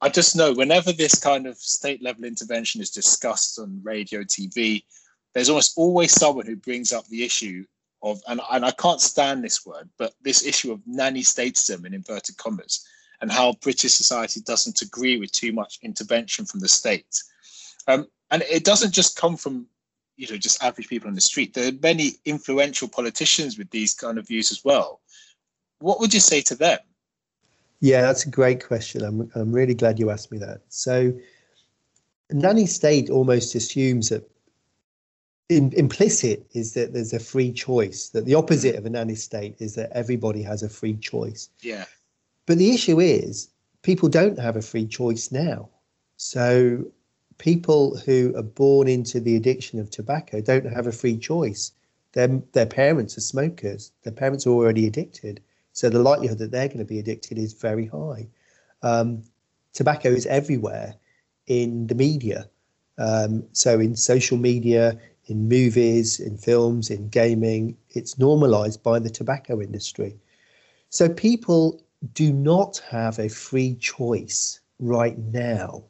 I 0.03 0.09
just 0.09 0.37
know 0.37 0.53
whenever 0.53 0.93
this 0.93 1.15
kind 1.15 1.47
of 1.47 1.57
state 1.57 2.03
level 2.03 2.25
intervention 2.25 2.81
is 2.81 2.91
discussed 2.91 3.59
on 3.59 3.81
radio, 3.83 4.23
TV, 4.23 4.85
there's 5.33 5.49
almost 5.49 5.73
always 5.77 6.13
someone 6.13 6.45
who 6.45 6.57
brings 6.57 6.93
up 6.93 7.07
the 7.07 7.25
issue 7.25 7.65
of, 8.03 8.21
and, 8.27 8.41
and 8.51 8.65
I 8.65 8.73
can't 8.73 9.01
stand 9.01 9.45
this 9.45 9.65
word, 9.65 9.89
but 9.99 10.15
this 10.23 10.45
issue 10.45 10.73
of 10.73 10.81
nanny 10.87 11.23
statism 11.23 11.87
in 11.87 11.95
inverted 11.95 12.37
commas, 12.37 12.87
and 13.21 13.31
how 13.31 13.55
British 13.61 13.95
society 13.95 14.41
doesn't 14.41 14.83
agree 14.83 15.17
with 15.17 15.31
too 15.33 15.53
much 15.53 15.79
intervention 15.83 16.45
from 16.45 16.61
the 16.61 16.69
state. 16.69 17.23
Um, 17.87 18.09
and 18.31 18.43
it 18.43 18.65
doesn't 18.65 18.93
just 18.93 19.17
come 19.17 19.37
from 19.37 19.67
you 20.17 20.29
know 20.29 20.37
just 20.37 20.63
average 20.63 20.89
people 20.89 21.09
on 21.09 21.15
the 21.15 21.21
street. 21.21 21.55
There 21.55 21.69
are 21.69 21.79
many 21.83 22.13
influential 22.25 22.89
politicians 22.89 23.59
with 23.59 23.71
these 23.71 23.95
kind 23.95 24.19
of 24.19 24.27
views 24.27 24.51
as 24.51 24.65
well. 24.65 25.01
What 25.79 26.01
would 26.01 26.15
you 26.15 26.21
say 26.21 26.41
to 26.43 26.55
them? 26.55 26.79
Yeah, 27.81 28.03
that's 28.03 28.25
a 28.25 28.31
great 28.31 28.65
question. 28.65 29.03
I'm 29.03 29.31
I'm 29.35 29.53
really 29.53 29.75
glad 29.75 29.99
you 29.99 30.11
asked 30.11 30.33
me 30.33 30.39
that. 30.39 30.61
So, 30.69 31.13
nanny 32.31 32.67
state 32.67 33.11
almost 33.11 33.55
assumes 33.55 34.09
that 34.09 34.29
in, 35.53 35.73
implicit 35.75 36.47
is 36.53 36.75
that 36.75 36.93
there's 36.93 37.13
a 37.13 37.21
free 37.21 37.53
choice. 37.53 38.09
That 38.09 38.25
the 38.25 38.35
opposite 38.35 38.77
of 38.77 38.87
a 38.87 38.91
nanny 38.91 39.15
state 39.15 39.57
is 39.59 39.75
that 39.75 39.91
everybody 39.93 40.43
has 40.43 40.63
a 40.63 40.69
free 40.69 40.97
choice. 40.97 41.49
Yeah. 41.61 41.85
But 42.47 42.59
the 42.59 42.71
issue 42.71 43.01
is 43.01 43.49
people 43.83 44.09
don't 44.09 44.39
have 44.39 44.57
a 44.57 44.63
free 44.63 44.87
choice 44.87 45.31
now. 45.31 45.69
So 46.17 46.87
people 47.39 47.97
who 47.99 48.33
are 48.37 48.43
born 48.43 48.89
into 48.89 49.21
the 49.21 49.37
addiction 49.37 49.79
of 49.79 49.91
tobacco 49.91 50.41
don't 50.41 50.67
have 50.67 50.87
a 50.87 50.93
free 50.93 51.19
choice. 51.19 51.73
Their, 52.13 52.29
their 52.53 52.67
parents 52.67 53.17
are 53.17 53.23
smokers. 53.23 53.93
Their 54.03 54.13
parents 54.13 54.47
are 54.47 54.51
already 54.51 54.87
addicted. 54.87 55.41
So 55.73 55.89
the 55.89 55.99
likelihood 55.99 56.39
that 56.39 56.51
they're 56.51 56.69
going 56.69 56.79
to 56.79 56.85
be 56.85 56.99
addicted 56.99 57.39
is 57.39 57.55
very 57.55 57.87
high. 57.87 58.29
Um, 58.83 59.23
tobacco 59.73 60.11
is 60.11 60.27
everywhere 60.27 60.95
in 61.47 61.87
the 61.87 61.95
media. 61.95 62.49
Um, 62.99 63.45
so 63.53 63.81
in 63.81 63.97
social 63.97 64.37
media, 64.37 64.99
in 65.33 65.49
movies, 65.49 66.21
in 66.21 66.37
films, 66.37 66.91
in 66.91 67.09
gaming, 67.09 67.77
it's 67.91 68.19
normalized 68.19 68.83
by 68.83 68.99
the 68.99 69.11
tobacco 69.11 69.61
industry. 69.61 70.13
So 70.91 71.09
people 71.09 71.83
do 72.15 72.33
not 72.33 72.83
have 72.91 73.19
a 73.19 73.29
free 73.29 73.75
choice 73.77 74.61
right 74.79 75.19
now 75.19 75.85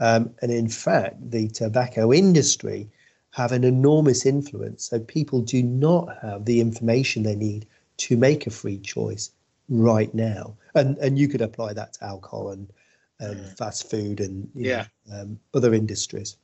um, 0.00 0.34
and 0.42 0.52
in 0.52 0.68
fact, 0.68 1.30
the 1.30 1.48
tobacco 1.48 2.12
industry 2.12 2.88
have 3.30 3.52
an 3.52 3.64
enormous 3.64 4.24
influence. 4.24 4.84
So 4.84 5.00
people 5.00 5.40
do 5.40 5.62
not 5.62 6.16
have 6.22 6.44
the 6.44 6.60
information 6.60 7.22
they 7.22 7.36
need 7.36 7.66
to 7.98 8.16
make 8.16 8.46
a 8.46 8.50
free 8.50 8.78
choice 8.78 9.30
right 9.68 10.12
now. 10.14 10.56
And 10.74 10.96
and 10.98 11.18
you 11.18 11.28
could 11.28 11.42
apply 11.42 11.72
that 11.74 11.94
to 11.94 12.04
alcohol 12.04 12.50
and, 12.50 12.72
and 13.18 13.40
fast 13.58 13.90
food 13.90 14.20
and 14.20 14.48
yeah. 14.54 14.86
know, 15.06 15.20
um, 15.20 15.40
other 15.52 15.74
industries. 15.74 16.36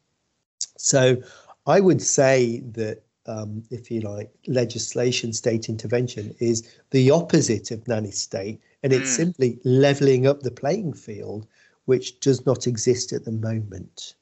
So 0.76 1.22
I 1.66 1.80
would 1.80 2.02
say 2.02 2.60
that 2.72 3.02
um, 3.26 3.62
if 3.70 3.90
you 3.90 4.00
like, 4.00 4.30
legislation, 4.46 5.32
state 5.32 5.68
intervention 5.68 6.34
is 6.38 6.68
the 6.90 7.10
opposite 7.10 7.70
of 7.70 7.86
nanny 7.88 8.10
state, 8.10 8.60
and 8.82 8.92
it's 8.92 9.12
mm. 9.12 9.16
simply 9.16 9.58
leveling 9.64 10.26
up 10.26 10.40
the 10.40 10.50
playing 10.50 10.92
field 10.92 11.46
which 11.86 12.20
does 12.20 12.46
not 12.46 12.66
exist 12.66 13.12
at 13.12 13.24
the 13.24 13.32
moment. 13.32 14.14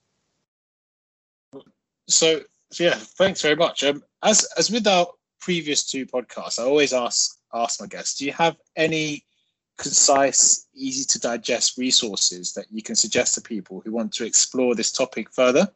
So, 2.08 2.40
yeah, 2.78 2.94
thanks 2.94 3.42
very 3.42 3.56
much. 3.56 3.84
Um, 3.84 4.02
as 4.22 4.46
as 4.56 4.70
with 4.70 4.86
our 4.86 5.06
previous 5.40 5.84
two 5.84 6.06
podcasts, 6.06 6.58
I 6.58 6.64
always 6.64 6.92
ask 6.92 7.38
ask 7.54 7.80
my 7.80 7.86
guests, 7.86 8.18
do 8.18 8.24
you 8.24 8.32
have 8.32 8.56
any 8.76 9.24
concise, 9.78 10.66
easy 10.74 11.04
to 11.04 11.18
digest 11.18 11.78
resources 11.78 12.52
that 12.54 12.66
you 12.70 12.82
can 12.82 12.96
suggest 12.96 13.34
to 13.34 13.40
people 13.40 13.80
who 13.84 13.92
want 13.92 14.12
to 14.14 14.24
explore 14.24 14.74
this 14.74 14.92
topic 14.92 15.32
further? 15.32 15.68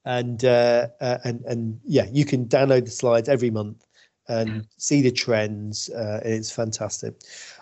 and 0.06 0.44
uh, 0.44 0.86
uh, 1.00 1.18
and 1.24 1.44
and 1.44 1.80
yeah, 1.84 2.06
you 2.10 2.24
can 2.24 2.46
download 2.46 2.84
the 2.84 2.90
slides 2.90 3.28
every 3.28 3.50
month 3.50 3.86
and 4.28 4.66
see 4.78 5.02
the 5.02 5.10
trends. 5.10 5.90
Uh, 5.90 6.20
and 6.24 6.32
it's 6.32 6.50
fantastic. 6.50 7.14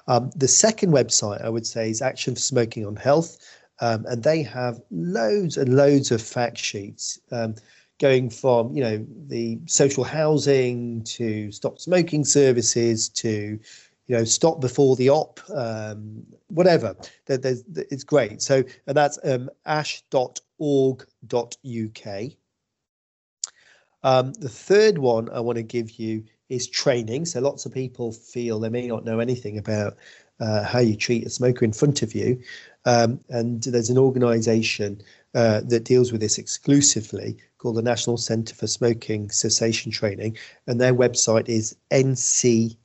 Um, 0.07 0.31
the 0.37 0.49
second 0.49 0.93
website 0.93 1.43
I 1.43 1.49
would 1.49 1.67
say 1.67 1.91
is 1.91 2.01
Action 2.01 2.35
for 2.35 2.41
Smoking 2.41 2.87
on 2.87 2.97
Health, 2.97 3.39
um, 3.81 4.05
and 4.07 4.23
they 4.23 4.43
have 4.43 4.81
loads 4.91 5.57
and 5.57 5.75
loads 5.75 6.11
of 6.11 6.23
fact 6.23 6.59
sheets. 6.59 7.19
Um, 7.33 7.57
going 8.05 8.29
from 8.29 8.63
you 8.77 8.83
know 8.83 9.07
the 9.29 9.59
social 9.65 10.05
housing 10.05 11.03
to 11.05 11.51
stop 11.51 11.79
smoking 11.79 12.23
services 12.23 13.09
to 13.09 13.59
you 14.09 14.17
know 14.17 14.25
stop 14.25 14.61
before 14.61 14.95
the 14.97 15.09
op 15.09 15.41
um, 15.55 16.23
whatever 16.49 16.95
there, 17.25 17.39
it's 17.93 18.05
great 18.05 18.43
so 18.43 18.63
and 18.87 18.95
that's 18.95 19.19
um, 19.25 19.49
ash.org.uk 19.65 20.15
Um, 24.05 24.35
the 24.35 24.51
third 24.51 24.99
one 24.99 25.31
I 25.31 25.41
want 25.41 25.57
to 25.57 25.63
give 25.63 25.99
you 25.99 26.25
is 26.51 26.69
training. 26.69 27.25
So 27.25 27.41
lots 27.41 27.65
of 27.65 27.73
people 27.73 28.13
feel 28.13 28.61
they 28.61 28.69
may 28.69 28.87
not 28.87 29.07
know 29.07 29.19
anything 29.19 29.57
about 29.57 29.97
uh, 30.41 30.63
how 30.63 30.81
you 30.81 30.95
treat 30.95 31.27
a 31.27 31.31
smoker 31.31 31.65
in 31.65 31.73
front 31.73 32.03
of 32.03 32.15
you. 32.15 32.39
Um, 32.85 33.19
and 33.31 33.63
there's 33.63 33.89
an 33.89 33.97
organization 33.97 35.01
uh, 35.35 35.61
that 35.65 35.85
deals 35.85 36.13
with 36.13 36.21
this 36.21 36.39
exclusively 36.39 37.37
called 37.59 37.77
the 37.77 37.83
National 37.83 38.17
Centre 38.17 38.55
for 38.55 38.67
Smoking 38.67 39.31
Cessation 39.31 39.91
Training. 39.91 40.37
And 40.67 40.81
their 40.81 40.95
website 40.95 41.49
is 41.49 41.77
ncsct.co.uk 41.91 42.79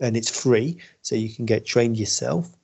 and 0.00 0.16
it's 0.16 0.42
free, 0.42 0.78
so 1.00 1.14
you 1.14 1.30
can 1.30 1.46
get 1.46 1.66
trained 1.66 1.96
yourself. 1.96 2.56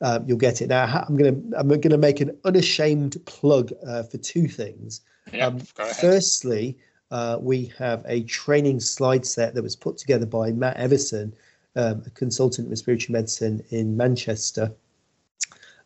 um, 0.00 0.24
you'll 0.26 0.38
get 0.38 0.60
it. 0.60 0.68
Now, 0.68 1.04
I'm 1.06 1.16
going 1.16 1.52
to 1.52 1.56
I'm 1.56 1.80
to 1.80 1.96
make 1.96 2.20
an 2.20 2.36
unashamed 2.44 3.24
plug 3.26 3.70
uh, 3.86 4.02
for 4.02 4.18
two 4.18 4.48
things. 4.48 5.02
Yeah, 5.32 5.46
um, 5.46 5.60
firstly, 5.60 6.76
uh, 7.10 7.38
we 7.40 7.72
have 7.78 8.04
a 8.06 8.22
training 8.24 8.80
slide 8.80 9.26
set 9.26 9.54
that 9.54 9.62
was 9.62 9.76
put 9.76 9.98
together 9.98 10.26
by 10.26 10.52
Matt 10.52 10.76
Evison, 10.76 11.32
um, 11.76 12.02
a 12.06 12.10
consultant 12.10 12.66
in 12.66 12.70
respiratory 12.70 13.12
medicine 13.12 13.64
in 13.70 13.96
Manchester. 13.96 14.72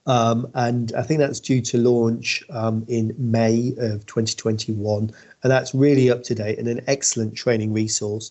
Um, 0.06 0.50
and 0.54 0.92
I 0.94 1.02
think 1.02 1.20
that's 1.20 1.40
due 1.40 1.62
to 1.62 1.78
launch 1.78 2.44
um, 2.50 2.84
in 2.88 3.14
May 3.16 3.74
of 3.78 4.04
2021. 4.06 5.10
And 5.42 5.50
that's 5.50 5.74
really 5.74 6.10
up 6.10 6.22
to 6.24 6.34
date 6.34 6.58
and 6.58 6.68
an 6.68 6.82
excellent 6.86 7.34
training 7.34 7.72
resource. 7.72 8.30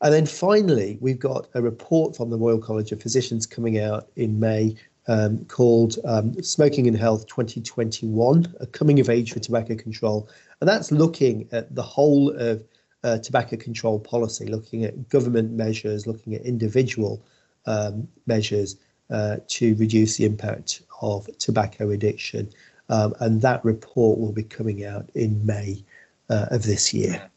And 0.00 0.12
then 0.12 0.26
finally, 0.26 0.98
we've 1.00 1.18
got 1.18 1.48
a 1.54 1.62
report 1.62 2.16
from 2.16 2.30
the 2.30 2.38
Royal 2.38 2.58
College 2.58 2.92
of 2.92 3.02
Physicians 3.02 3.46
coming 3.46 3.78
out 3.78 4.08
in 4.16 4.38
May 4.38 4.76
um, 5.08 5.44
called 5.46 5.96
um, 6.04 6.40
Smoking 6.42 6.86
and 6.86 6.96
Health 6.96 7.26
2021, 7.26 8.54
a 8.60 8.66
coming 8.66 9.00
of 9.00 9.08
age 9.08 9.32
for 9.32 9.40
tobacco 9.40 9.74
control. 9.74 10.28
And 10.60 10.68
that's 10.68 10.92
looking 10.92 11.48
at 11.50 11.74
the 11.74 11.82
whole 11.82 12.30
of 12.30 12.62
uh, 13.04 13.18
tobacco 13.18 13.56
control 13.56 13.98
policy, 13.98 14.46
looking 14.46 14.84
at 14.84 15.08
government 15.08 15.52
measures, 15.52 16.06
looking 16.06 16.34
at 16.34 16.42
individual 16.42 17.22
um, 17.66 18.08
measures 18.26 18.76
uh, 19.10 19.38
to 19.48 19.74
reduce 19.76 20.16
the 20.16 20.24
impact 20.24 20.82
of 21.00 21.28
tobacco 21.38 21.90
addiction. 21.90 22.50
Um, 22.90 23.14
and 23.20 23.40
that 23.42 23.64
report 23.64 24.18
will 24.18 24.32
be 24.32 24.42
coming 24.42 24.84
out 24.84 25.10
in 25.14 25.44
May 25.44 25.84
uh, 26.28 26.46
of 26.50 26.64
this 26.64 26.92
year. 26.92 27.30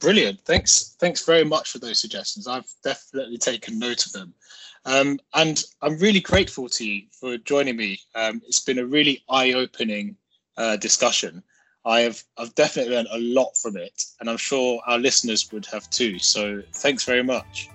Brilliant. 0.00 0.40
Thanks. 0.42 0.96
Thanks 1.00 1.24
very 1.24 1.44
much 1.44 1.70
for 1.70 1.78
those 1.78 1.98
suggestions. 1.98 2.46
I've 2.46 2.70
definitely 2.84 3.38
taken 3.38 3.78
note 3.78 4.06
of 4.06 4.12
them. 4.12 4.34
Um, 4.84 5.20
and 5.34 5.62
I'm 5.80 5.98
really 5.98 6.20
grateful 6.20 6.68
to 6.68 6.84
you 6.84 7.06
for 7.12 7.36
joining 7.38 7.76
me. 7.76 8.00
Um, 8.14 8.42
it's 8.46 8.60
been 8.60 8.78
a 8.78 8.86
really 8.86 9.22
eye-opening 9.28 10.16
uh, 10.56 10.76
discussion. 10.76 11.42
I 11.84 12.00
have 12.00 12.22
I've 12.38 12.54
definitely 12.54 12.94
learned 12.94 13.08
a 13.10 13.18
lot 13.18 13.56
from 13.56 13.76
it, 13.76 14.04
and 14.20 14.30
I'm 14.30 14.36
sure 14.36 14.80
our 14.86 14.98
listeners 14.98 15.50
would 15.52 15.66
have 15.66 15.90
too. 15.90 16.18
So 16.18 16.62
thanks 16.74 17.04
very 17.04 17.24
much. 17.24 17.68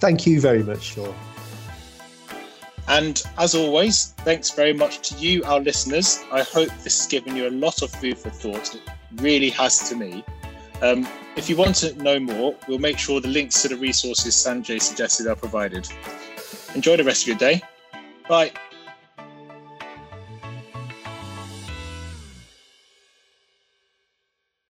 Thank 0.00 0.26
you 0.26 0.40
very 0.40 0.64
much, 0.64 0.82
Sean. 0.82 1.14
And 2.88 3.22
as 3.38 3.54
always, 3.54 4.14
thanks 4.24 4.50
very 4.50 4.72
much 4.72 5.08
to 5.10 5.14
you, 5.16 5.44
our 5.44 5.60
listeners. 5.60 6.24
I 6.32 6.42
hope 6.42 6.70
this 6.82 6.98
has 6.98 7.06
given 7.06 7.36
you 7.36 7.48
a 7.48 7.50
lot 7.50 7.82
of 7.82 7.92
food 7.92 8.18
for 8.18 8.30
thought. 8.30 8.74
It 8.74 8.82
really 9.14 9.50
has 9.50 9.88
to 9.88 9.94
me. 9.94 10.24
Um, 10.82 11.06
if 11.36 11.48
you 11.48 11.56
want 11.56 11.76
to 11.76 11.94
know 12.02 12.18
more, 12.18 12.56
we'll 12.66 12.78
make 12.78 12.98
sure 12.98 13.20
the 13.20 13.28
links 13.28 13.62
to 13.62 13.68
the 13.68 13.76
resources 13.76 14.34
Sanjay 14.34 14.82
suggested 14.82 15.28
are 15.28 15.36
provided. 15.36 15.88
Enjoy 16.74 16.96
the 16.96 17.04
rest 17.04 17.22
of 17.22 17.28
your 17.28 17.36
day. 17.36 17.62
Bye. 18.28 18.52